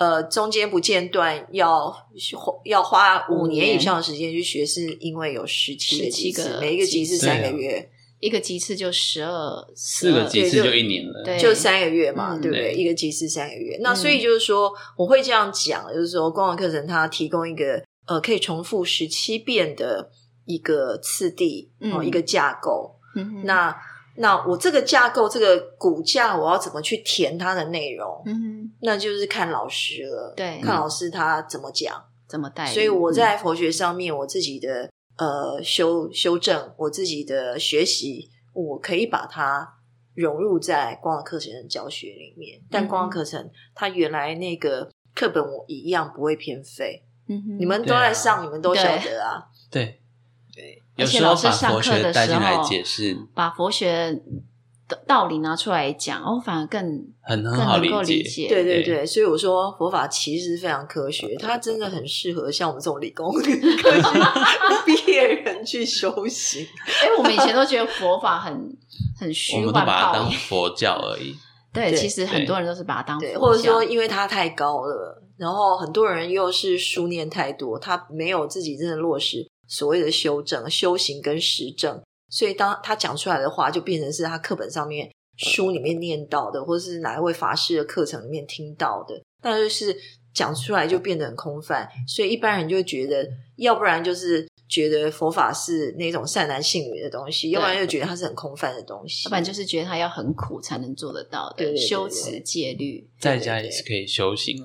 [0.00, 1.94] 呃中间不间断要
[2.64, 11.22] 要花五五年年以上的时间去学，是因为有十七个17级次每一个级次三个月，一个级次就十二四个级次对就就一年了。
[11.22, 12.72] 对就三个月嘛，嗯对不对？
[12.72, 13.96] 一个级次三个月，那嗯。
[13.96, 20.10] 所以就是说，我会这样讲，就是说，光网课程它提供一个呃可以重复十七遍的
[20.46, 22.06] 一个次第，哦，嗯。
[22.06, 22.96] 一个架构。
[23.16, 23.44] 嗯哼。
[23.44, 23.76] 那
[24.20, 28.22] 那我这个架构，这个骨架，我要怎么去填它的内容？
[28.26, 31.94] 嗯哼，那就是看老师了，对看老师他怎么讲。
[32.28, 32.64] 怎么带？
[32.66, 39.68] 所以我在佛学上面，我自己的呃修修正，我自己的学习，我可以把它
[40.14, 42.60] 融入在光的课程的教学里面。
[42.70, 49.42] 但光的课程它原来那个课本我一样不会偏废，嗯哼你们都在上，你们都晓得啊。
[49.68, 49.99] 对对，
[50.96, 54.20] 有而且时候把老师上佛学课的时带进来候解释，把佛学
[54.88, 56.80] 的道理拿出来讲，哦，反而更
[57.22, 58.14] 很很好更能够解。
[58.14, 58.48] 理解。
[58.48, 63.52] 对对对，所以我说佛法其实非常科学，它真的很适合像我们这种理工 科学
[64.84, 66.66] 毕业人去修行。
[67.02, 68.52] 哎，我们以前都觉得佛法很
[69.18, 71.36] 很我虚们都幻把它当，佛教而已。
[71.72, 89.96] 对，其实很多人都是把它当佛对，教，或者说因为它太高了，然后很多人又是书念太多，他没有自己真的落实所谓的修正、修行跟实证，所以当他讲出来的话，就变成是他课本上面、书里面念到的，或者是哪一位法师的课程里面听到的，那就是
[90.34, 94.46] 讲出来就变得很空泛，所以一般人就会觉得，要不然就是。
[94.70, 103.04] 觉得佛法是那种善男信女的东西，要不然又觉得它是很空泛的东西，要不然就是觉得他要很苦才能做得到的对对对对修持戒律。
[103.18, 104.64] 在家也是可以修行。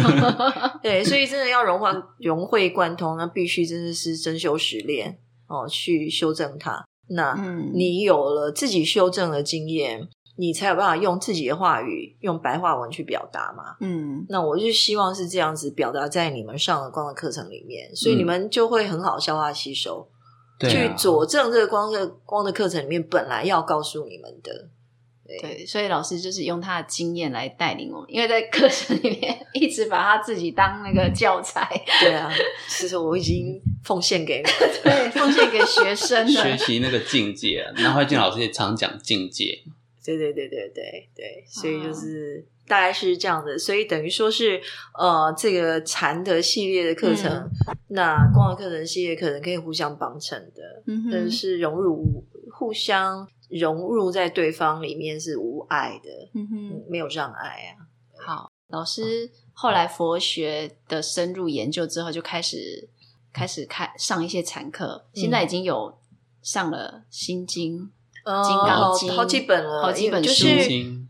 [0.82, 6.82] 对，所以真的要融换融会贯通，那必须真的是真修实练哦，去修正它。
[7.10, 10.08] 那嗯你有了自己修正的经验，
[10.40, 13.76] 你才有办法用自己的话语，用白话文去表达嘛。
[13.80, 20.08] 嗯，那我就希望是这样子表达在你们上了光的课程里面，所以嗯你们就会很好消化吸收，
[20.60, 24.68] 去佐证这个光的光的课程里面本来要告诉你们的。
[25.42, 31.68] 对，所以老师就是用他的经验来带领我们，因为在课程里面 一直把他自己当那个教材，
[32.00, 32.32] 对啊，
[32.66, 34.44] 其实我已经奉献给你。
[34.82, 36.56] 对，奉献给学生学的。
[36.56, 37.70] 习那个境界啊。
[37.76, 39.52] 那慧静老师也常讲境界，
[40.04, 44.60] 对对对对对对，所以哦就是大概是这样的，所以等于说是
[44.98, 57.88] 呃，这个禅的系列的课程，嗯那光的课程系列可能可以互相帮衬的，嗯是融入互相融入在对方里面是无碍的，嗯哼嗯，，没有障碍啊。
[58.18, 58.48] 好。
[58.70, 62.86] 老师后来佛学的深入研究之后，就开始
[63.32, 65.98] 开始开上一些禅课，现在已经有
[66.42, 67.88] 上了《心经》呃
[68.44, 70.46] 金刚经好几本了，好几本书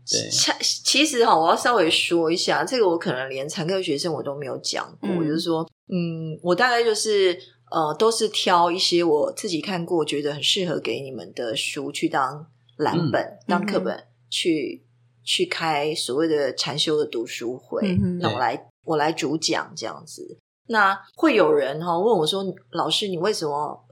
[0.05, 0.53] 其
[0.83, 7.37] 其实哈，我要稍微说一下，这个我可能连产科学生我都没有讲过，嗯就是说，嗯，我大概就是
[7.69, 14.83] 呃，都是挑一些我自己看过，觉得很适合给你们的书去当蓝本、当课本、去
[15.23, 17.95] 去开所谓的禅修的读书会。
[18.19, 20.39] 那我来我来主讲这样子。
[20.67, 23.85] 那会有人哈、问我说：“老师，你为什么？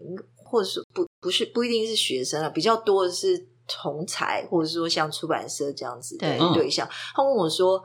[0.49, 6.69] 或者说不不是不一定是学生啊，比较多的是同才，或者说像出版社这样子的对。
[6.69, 6.87] 象。
[7.15, 7.81] 他问我说：“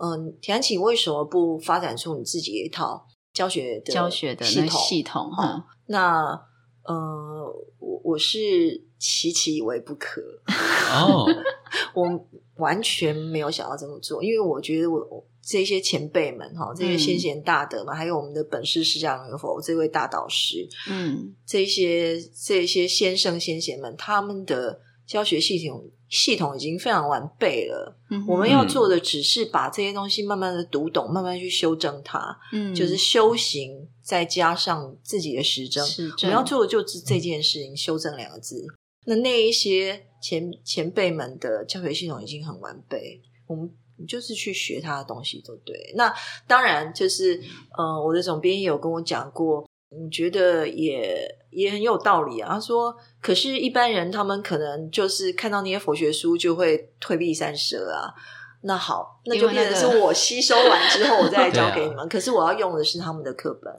[0.00, 4.80] 嗯，田安琪为什么不发展出你自己的一套教学的教学的系统？
[4.80, 6.40] 系统，哦哈，那
[6.84, 6.94] 呃，
[7.78, 8.38] 我我是
[8.98, 10.22] 期期以为不可，
[10.94, 11.26] 哦，
[11.94, 27.96] 我完全没有想要这么做，因为我觉得我我这些前辈们哈，这些嗯先贤大德嘛，还有我们的本师释迦牟尼佛这位大导师，嗯这些这些先生先贤们，他们的教学系统系统已经非常完备了。
[28.10, 35.84] 嗯，我们要做的只是把这些东西慢慢的读懂，慢慢去修正它，嗯就是修行，再加上自己的实证。
[35.86, 38.66] 实我们要做的就是这件事情，修正两个字。
[39.06, 43.70] 那那一些前前辈们的教学系统已经很完备，我们
[44.06, 45.94] 就是去学他的东西都对。
[45.96, 46.12] 那
[46.46, 47.40] 当然就是，
[47.76, 52.54] 呃，我的总编也有跟我讲过，我觉得也也很有道理啊。
[52.54, 58.12] 他说，可是，一般人他们可能就是看到那些佛学书就会退避三舍啊。
[58.62, 62.08] 那好，那就变成是我吸收完之后，我再 教给你们。
[62.08, 63.72] 可是我要用的是他们的课本，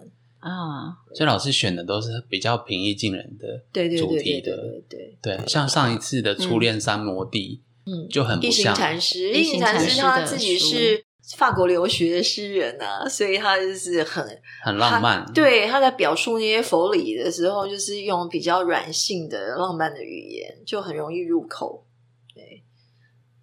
[0.48, 11.04] 啊，所以老师选的都是比较平易近人的对对主对对对题的，对对，对，像上一次的初恋三摩地，嗯，就很不一行像，禅师，一行禅禅师他自己是
[11.36, 14.26] 法国留学的诗人啊，所以他就是很
[14.64, 21.86] 很浪漫他，对，他在表述那些佛理的时候，就是用比较软性的浪漫的语言，就很容易入口。
[22.34, 22.64] 对，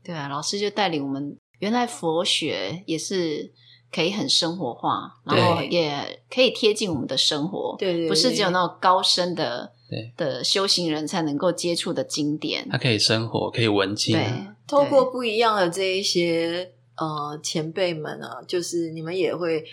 [0.03, 3.53] 对啊，老师就带领我们，原来佛学也是
[3.95, 10.13] 可以很生活化，然后也可以贴近我们的生活，对对不是只有那种高深的对。
[10.17, 12.67] 的修行人才能够接触的经典。
[12.69, 19.65] 它，可以生活，可以文静，对，透过不一样的这一些呃前辈们啊，就是你们也会。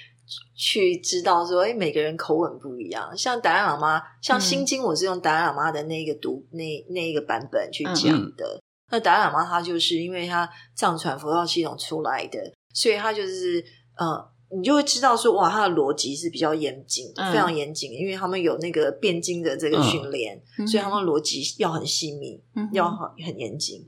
[0.56, 3.12] 去知道说，哎，每个人口吻不一样。
[3.18, 7.94] 像达赖喇嘛，像嗯心经，我是用达赖喇嘛的那个读那那一个版本去嗯。
[7.94, 8.62] 讲的。
[8.92, 12.40] 那达赖喇嘛他就是因为他藏传佛教系统出来的，
[12.74, 13.62] 所以他就是
[14.02, 23.88] 呃，你就会知道说，哇，他的逻辑是比较严谨非常严谨，因为他们有那个辩经的这个训练，嗯所以他们逻辑要很细密，嗯要很很严谨。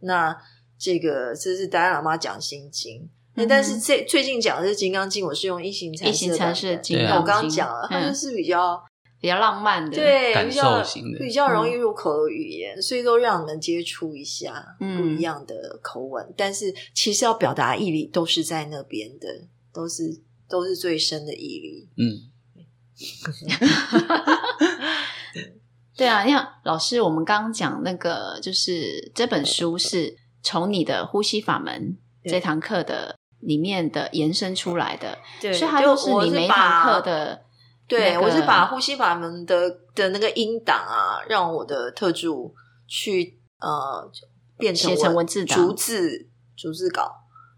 [0.00, 0.36] 那
[0.78, 3.08] 这个这是达赖喇嘛讲心经。
[3.36, 8.12] 那但是最最近讲的是《金刚经》，我是用一行禅一行禅师的师的版本对啊金刚那我刚刚讲了，它嗯。
[8.12, 8.80] 就是比较
[9.20, 10.84] 比较浪漫的，，对比较
[11.18, 15.00] 比较容易入口的语言，所以都让你们接触一下嗯。
[15.00, 16.32] 不一样的口吻。
[16.36, 19.26] 但是其实要表达义理都是在那边的，
[19.74, 20.04] 都是
[20.48, 21.88] 都是最深的毅力。
[21.96, 22.30] 嗯，
[25.96, 37.42] 对 啊，你看老师，我们刚刚讲那个，就是这本书是从你的呼吸法门这堂课的里面的延伸出来的，对所以它就都是你每一堂把课的。
[37.86, 42.54] 对，那个我是把呼吸法门的的那个音档啊，让我的特助
[42.88, 44.10] 去呃
[44.56, 47.10] 变成写成文字档逐字逐字稿，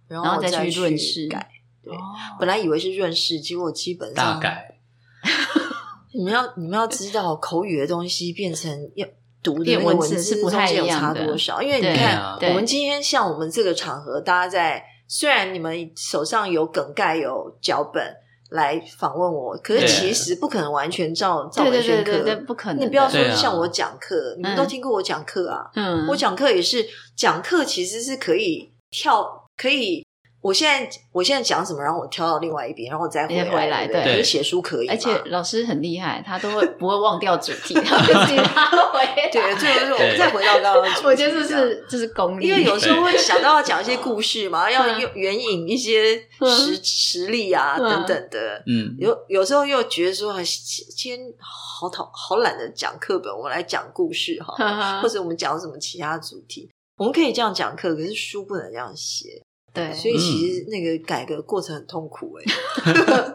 [0.08, 1.48] 然然后再再去润饰改。
[1.87, 2.01] 对哦
[2.39, 4.78] 本来以为是润饰，结果基本上大概
[6.12, 9.07] 你们要你们要知道，口语的东西变成要
[9.43, 11.61] 读的文那个文字字是不太有一样的差多少？
[11.62, 18.03] 因为你看，啊我们今天像我们这个场合，大家在虽然你们手上有梗概、有脚本
[18.51, 22.12] 来访问我，可是其实不可能完全照照对对本宣课。
[22.12, 22.80] 对对对，不可能。
[22.80, 25.70] 你不要说像我讲课，你们都嗯听过我讲课啊。
[25.74, 30.05] 嗯，我讲课也是讲课，其实是可以跳，可以。
[30.47, 39.28] 我现在我现在讲什么，然后我跳到另外一边，然后我再回来回来对写书可以，而且老师很厉害，他都会 不会忘掉主题， 他会自己拉回来。
[39.32, 48.62] 对， 这个是我们再回到刚刚的主题，我觉得这是这是功力，因为有时候会想到要讲一些故事嘛，要嗯用援引一些实实例啊嗯等等的。
[48.68, 56.70] 嗯，有有时候又觉得说，哎今今天好讨好懒得讲课本，我们来讲故事哈，嗯或者我们讲什么其他主题。
[56.99, 59.42] 我们可以这样讲课，可是书不能这样写，
[59.76, 62.44] 对，所以其嗯实那个改革过程很痛苦哎、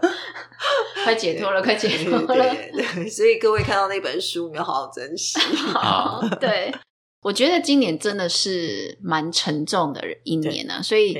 [1.06, 2.26] 快解脱了，快解对脱了。
[2.28, 5.40] 对对，所以各位看到那本书，你要好好珍惜。
[5.74, 6.74] 好，对，
[7.22, 11.18] 我觉得今年真的是蛮沉重的一年呢、所以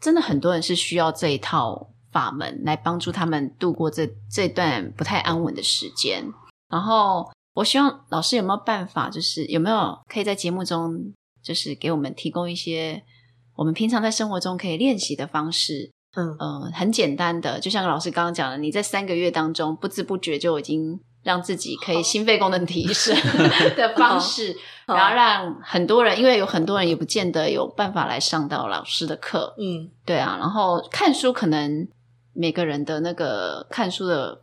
[0.00, 6.24] 真的很多人是需要这一套法门来帮助他们度过这这段不太安稳的时间。
[6.70, 13.02] 然后，我希望老师有没有办法，就是有没有可以在节目中，就是给我们提供一些
[13.58, 15.90] 我们平常在生活中可以练习的方式。
[16.14, 16.36] 嗯。
[16.38, 23.14] 呃，很简单的，就像老师刚刚讲的，你在三个月当中不知不觉就已经让自己可以心肺功能提升
[23.76, 24.56] 的方式，
[24.86, 31.88] 然后让很多人，因为有很多人也不见得有办法来上到老师的课，嗯，对啊，然后看书可能
[32.32, 34.42] 每个人的那个看书的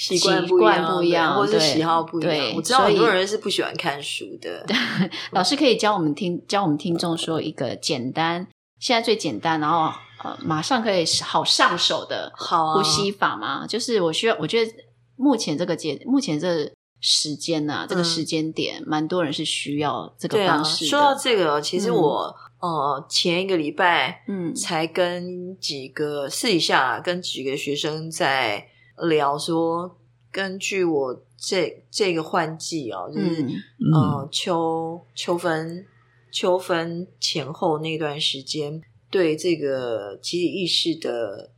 [0.00, 2.32] 习惯不不一样或者是喜好不一样。
[2.32, 4.64] 对我知道很多人是不喜欢看书的。
[5.32, 8.48] 老师可以教我们听，教我们听众说一个简单，
[8.78, 9.92] 现在最简单，然后
[10.24, 13.66] 呃马上可以好上手的好啊呼吸法吗？
[13.66, 14.72] 就是我需要，我觉得
[15.16, 16.72] 目前这个阶，目前这
[17.02, 20.90] 时间呐、这个嗯时间点，蛮多人是需要这个方式的。
[20.90, 28.66] 说到这个，其实嗯我、呃前一个礼拜嗯才跟几个私底下跟几个学生在
[29.08, 29.96] 聊说，
[30.30, 33.48] 根据我这这个换季哦，就是、嗯
[33.92, 35.86] 呃秋秋分
[36.30, 38.80] 秋分前后那段时间，
[39.10, 41.50] 对这个集体意识的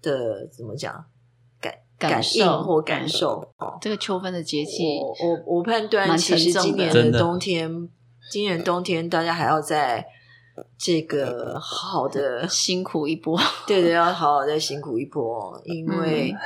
[0.00, 1.04] 的怎么讲
[1.60, 7.88] 感感应或感受哦，这个秋分的节气，我我我判断，其实今年的冬天，
[8.30, 10.04] 今年冬天大家还要再
[10.78, 12.48] 这个好好的。
[12.48, 16.38] 辛苦一波， 对对，要好好再辛苦一波，因为、嗯。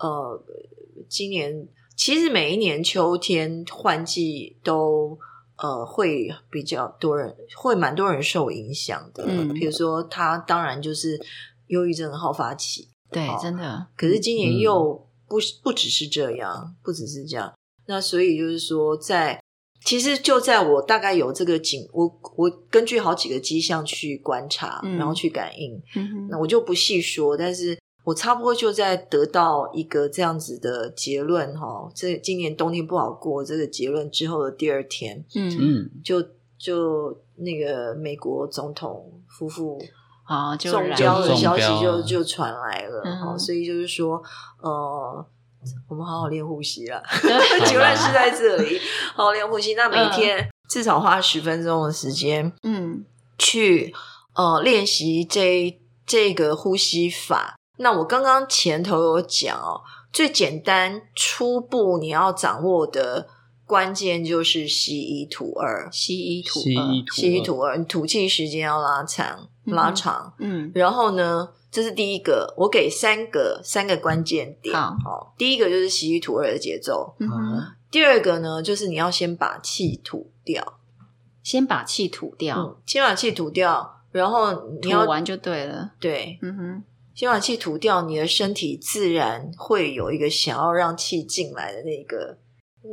[0.00, 0.42] 呃，
[1.08, 1.66] 今年
[1.96, 5.18] 其实每一年秋天换季都
[5.56, 9.24] 呃会比较多人，会蛮多人受影响的。
[9.26, 9.52] 嗯。
[9.54, 11.18] 比如说他当然就是
[11.68, 14.58] 忧郁症的好发期，对好，真的，可是今年嗯。
[14.58, 17.52] 又不是不只是这样，不只是这样。
[17.86, 19.42] 那所以就是说在，
[19.84, 31.88] 其实就在我大概有这个景，我我根据好几个迹象去观察，嗯然后去感应，嗯那我就不细说，但是我差不多就在得到一个这样子的结论哈。
[31.94, 36.22] 这今年冬天不好过这个结论之后的第二天，嗯，嗯，就
[36.58, 39.78] 就那个美国总统夫妇
[40.24, 44.22] 啊，中标的消息就就传来了嗯哈、所以就是说，
[44.62, 45.26] 呃，
[45.88, 47.02] 我们好好练呼吸啦。
[47.22, 48.78] 对结论是在这里，
[49.14, 49.74] 好好练呼吸。
[49.74, 53.04] 那每天至少花十分钟的时间嗯
[53.38, 53.94] 去
[54.34, 57.56] 呃练习这这个呼吸法。
[57.78, 63.26] 那我刚刚前头有讲哦，最简单初步你要掌握的
[63.66, 70.34] 关键就是吸一吐二，吸一吐吸二一吐吸一吐二，你吐气时间要拉长，嗯拉长。
[70.38, 74.72] 嗯然后呢，这是第一个，我给三个三个关键点。
[74.72, 80.78] 好第一个就是吸一吐二的节奏，嗯哼，第二个呢，就是你要先把气吐掉，
[81.42, 92.38] 先把气吐掉，嗯，先把气吐掉，然后你吐要完就对了，对，嗯哼，先把气吐掉，你的身体自然会有一个想要让气进来的那个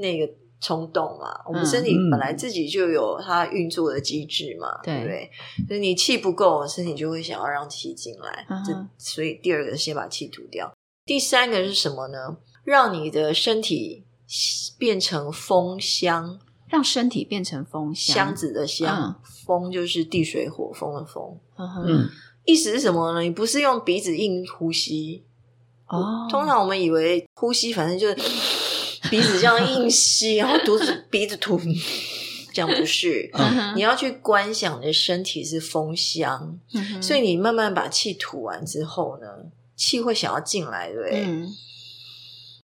[0.01, 1.41] 那个冲动嘛。
[1.45, 5.31] 我们嗯身体嗯本来自己就有它运作的机制嘛，对对不对？
[5.67, 8.45] 所以你气不够，身体就会想要让气进来。
[8.49, 10.71] 嗯这所以第二个先把气吐掉，
[11.05, 12.37] 第三个是什么呢？
[12.63, 14.05] 让你的身体
[14.77, 16.39] 变成风箱，
[16.69, 21.39] 让身体变成风箱箱，子的箱，风就是地水火风的风。
[21.57, 22.07] 嗯，
[22.45, 23.21] 意思是什么呢？
[23.21, 25.25] 你不是用鼻子硬呼吸，
[25.87, 28.15] 哦，通常我们以为呼吸反正就是
[29.11, 31.59] 鼻子这样硬吸，然后肚子鼻子吐，
[32.51, 33.29] 这样不是。
[33.33, 39.27] 嗯你要去观想你的身体是风箱，嗯所以你慢慢把气吐完之后呢，
[39.75, 41.23] 气会想要进来，对不对？
[41.25, 41.47] 嗯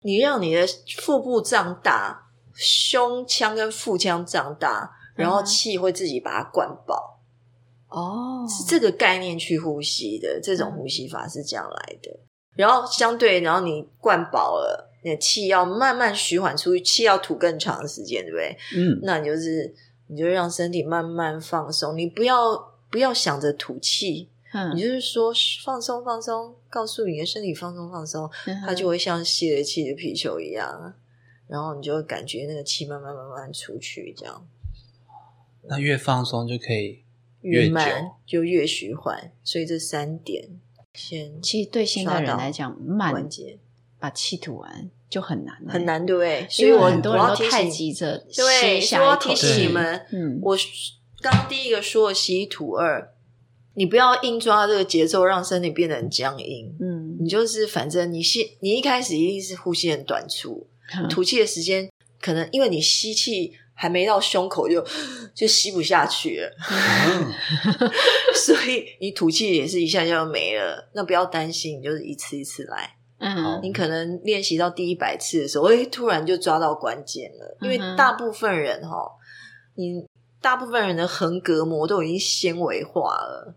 [0.02, 0.64] 你让你的
[1.02, 7.18] 腹部胀大，胸腔跟腹腔胀大，然后气会自己把它灌饱，
[7.88, 10.40] 哦，是这个概念去呼吸的。
[10.40, 12.10] 这种呼吸法是这样来的。
[12.54, 18.56] 然后相对，然后你灌饱了，你的气要慢慢徐缓出去，气要吐更长的时间，对不对？
[18.76, 19.72] 嗯，那你就是
[20.08, 24.74] 你就让身体慢慢放松，你不要不要想着吐气，嗯。
[24.74, 25.32] 你就是说
[25.64, 30.92] 放松放松，告诉你的身体放松放松，嗯它就会像泄了气的皮球一样，
[31.46, 34.44] 然后你就会感觉那个气慢慢慢慢出去，这样
[35.68, 37.02] 那越放松就可以久
[37.42, 39.30] 越慢就越循环。
[39.44, 40.48] 所以这三点
[40.94, 43.28] 先其实对现代人来讲，慢
[43.98, 46.46] 把气吐完就很难欸，很难，对不对？
[46.50, 50.56] 所以我很多人都我要提醒太急着对，我要提醒你们，嗯我
[51.20, 53.12] 刚刚第一个说的吸一吐二，
[53.74, 56.74] 你不要硬抓这个节奏，让身体变得很僵硬。
[56.80, 61.88] 嗯你就是反正你吸，你一开始一定是呼吸很短促，嗯吐气的时间
[62.20, 64.84] 可能因为你吸气还没到胸口就
[65.34, 67.32] 就吸不下去了，嗯
[68.34, 70.90] 所以你吐气也是一下下就没了。
[70.94, 72.95] 那不要担心，你就是一次一次来。
[73.18, 73.60] 嗯。
[73.62, 77.56] 你可能练习到第一百次的时候，哎，突然就抓到关键了。
[77.60, 79.10] 因为大部分人哈，
[79.74, 80.04] 你
[80.40, 83.54] 大部分人的横膈膜都已经纤维化了。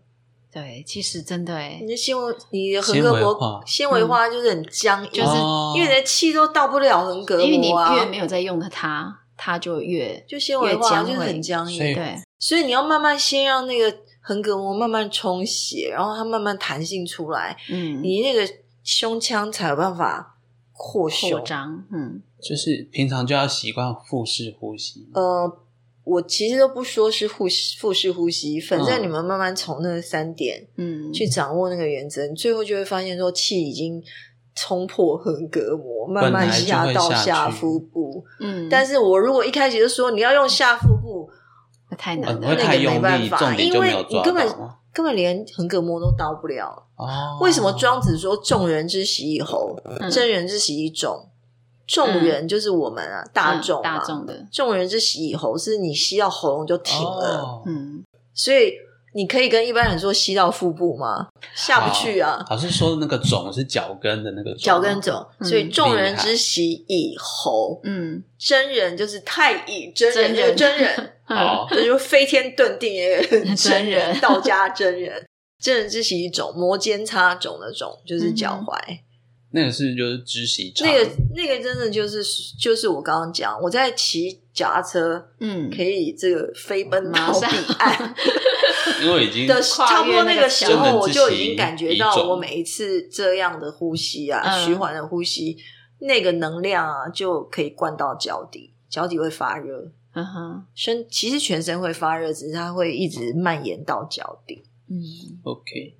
[0.52, 4.28] 对，其实真的哎你，的纤维，你的横纤膈膜纤维化。
[4.28, 5.72] 就是很僵硬，就是哦。
[5.76, 11.78] 因为你的气都到不了横膈膜、啊，因为你越没有在用的它，它就越就纤维化，就是很僵硬。
[11.94, 18.52] 对，所以你要慢慢先让那个横膈膜慢慢充血，然后它慢慢弹性出来，嗯，你那个
[18.82, 20.38] 胸腔才有办法
[20.72, 21.44] 扩扩胸。
[21.44, 25.06] 张，嗯就是平常就要习惯腹式呼吸。
[25.12, 25.58] 呃，
[26.04, 34.02] 我其实都不说是腹式腹式呼吸，反正嗯你们慢慢从那三点嗯，去掌握那个原则，你最后就会发现说气已经
[34.54, 38.24] 冲破横膈膜，慢慢下到下腹部。
[38.40, 41.30] 嗯，但是我如果一开始就说你要用下腹部，
[41.90, 44.70] 那太呃难了，会太用力，那个没办法重点就没有抓因为你根本？
[44.92, 46.86] 根本连横膈膜都到不了。
[46.96, 51.28] 哦，为什么庄子说众人之喜以喉，嗯真人之喜以种？
[51.86, 53.98] 众人就是我们啊，大众嗯大。
[53.98, 57.40] 众的，众人之喜以喉，是你吸到喉咙就停了。
[57.42, 58.72] 哦嗯所以
[59.12, 61.28] 你可以跟一般人说吸到腹部吗？
[61.54, 62.44] 下不去啊。
[62.48, 70.56] 老师说那个肿是脚跟的那个脚跟种，嗯所以众人之喜以侯，嗯，真人就是太乙真人，真人。
[70.56, 74.10] 真人， 哦，这就是飞天遁地的真 真人。
[74.10, 75.26] 人，道家真人。
[75.60, 78.74] 真人之喜种，摩肩擦肿的肿，就是脚踝。
[79.52, 82.22] 那个是就是知喜长，那个那个真的就是
[82.58, 88.14] 就是我刚刚讲，我在骑脚踏车，嗯，可以这个飞奔到马上彼岸
[89.02, 95.56] 因为已经的，跨差不多那个时候，我就已喜经感觉到我每一次这样的呼吸啊，嗯徐缓的呼吸，
[96.00, 104.62] 那个能量啊，就可以灌到脚底，脚底会发热，嗯哼，身其实全身会发热，只是它会一直蔓延到脚底。
[104.88, 105.00] 嗯
[105.44, 105.94] ，OK，对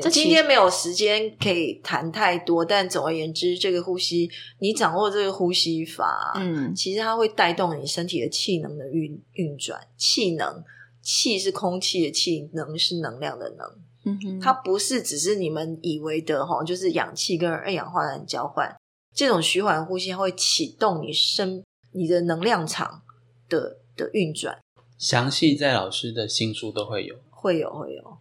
[0.00, 9.78] 这今天没有时间可以谈太多，但总而言之，这个呼吸，你掌握这个呼吸法，嗯，其实它会带动你身体的气能的运运转。
[9.96, 10.64] 气能，
[11.02, 13.66] 气是空气的气，能是能量的能。
[14.04, 18.74] 嗯哼，它不是只是你们以为的哈，就是氧气跟二氧化碳交换。
[19.14, 21.62] 这种循环呼吸，它会启动你身
[21.92, 23.02] 你的能量场
[23.48, 24.58] 的的运转，
[24.96, 27.14] 详细在老师的新书都会有。
[27.30, 28.16] 会有会有。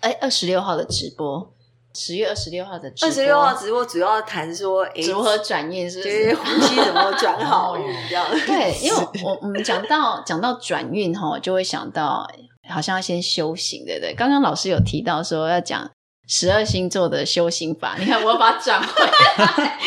[0.00, 1.52] 哎，二十六号的直播，
[1.94, 6.34] 十月二十六号的直播，二十六号直播主要谈说，哎，如何转运，是不是是？
[6.34, 8.26] 呼吸怎么转好运这样。
[8.46, 12.28] 对，因为我我们讲到 讲到转运哈，就会想到
[12.68, 14.14] 好像要先修行，对不对？
[14.14, 15.90] 刚刚老师有提到说要讲
[16.26, 19.78] 十二星座的修行法，你看我把它转回来。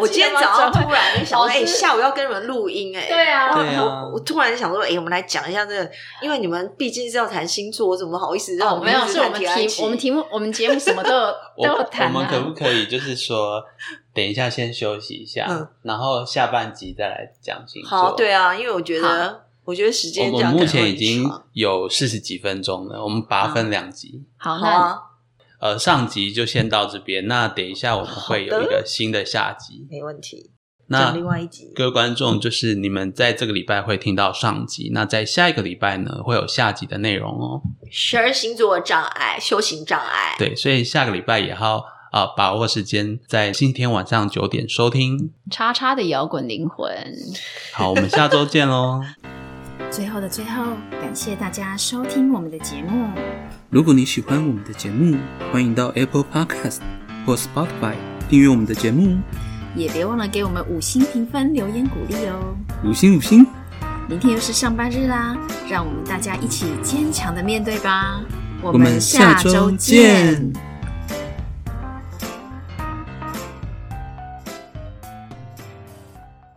[0.00, 3.54] 我今天早上突然就想说，哎、下午要跟你们录音、哎，对啊。
[3.54, 4.04] 对啊。
[4.04, 5.90] 我我突然想说，哎、我们来讲一下这个，
[6.22, 12.54] 因为你们毕竟是要谈星座，我怎么好意思让哦，没有，我们一直是我们题我们题目我们节目什么都有我 都有谈我们可不啊。
[12.56, 13.62] 可以就是说，
[14.14, 15.68] 等一下先休息一下，嗯。
[15.82, 17.90] 然后下半集再来讲星座？
[17.90, 24.22] 好，对啊，因为我觉得，我觉得时间我们目前已经有四十几分钟了，我们把它分两集。
[24.36, 25.02] 好，那好啊，
[25.60, 29.86] 呃，上集就先到这边，那等一下我们会有一个新的下集。
[29.90, 30.52] 没问题，
[30.86, 31.70] 那另外一集。
[31.74, 37.60] 各位观众，就是你们在这个礼拜会听到上集，那在下一个礼拜呢会有下集的内容哦。
[37.90, 41.76] 十二星座障碍，修行障碍，对，所以下个礼拜也要
[42.10, 45.32] 啊、呃把握时间，在星期天晚上九点收听。
[45.50, 46.90] 叉叉的摇滚灵魂，
[47.74, 49.02] 好，我们下周见喽。
[49.92, 53.10] 最后的最后，感谢大家收听我们的节目。
[53.70, 55.16] 如果你喜欢我们的节目，
[55.52, 56.78] 欢迎到 Apple Podcast
[57.24, 57.94] 或 Spotify
[58.28, 59.16] 订阅我们的节目，
[59.76, 62.56] 也别忘了给我们五星评分、留言鼓励哦。
[62.84, 63.46] 五星五星。
[64.08, 65.36] 明天又是上班日啦，
[65.68, 68.20] 让我们大家一起坚强的面对吧。
[68.60, 70.52] 我我们下周见。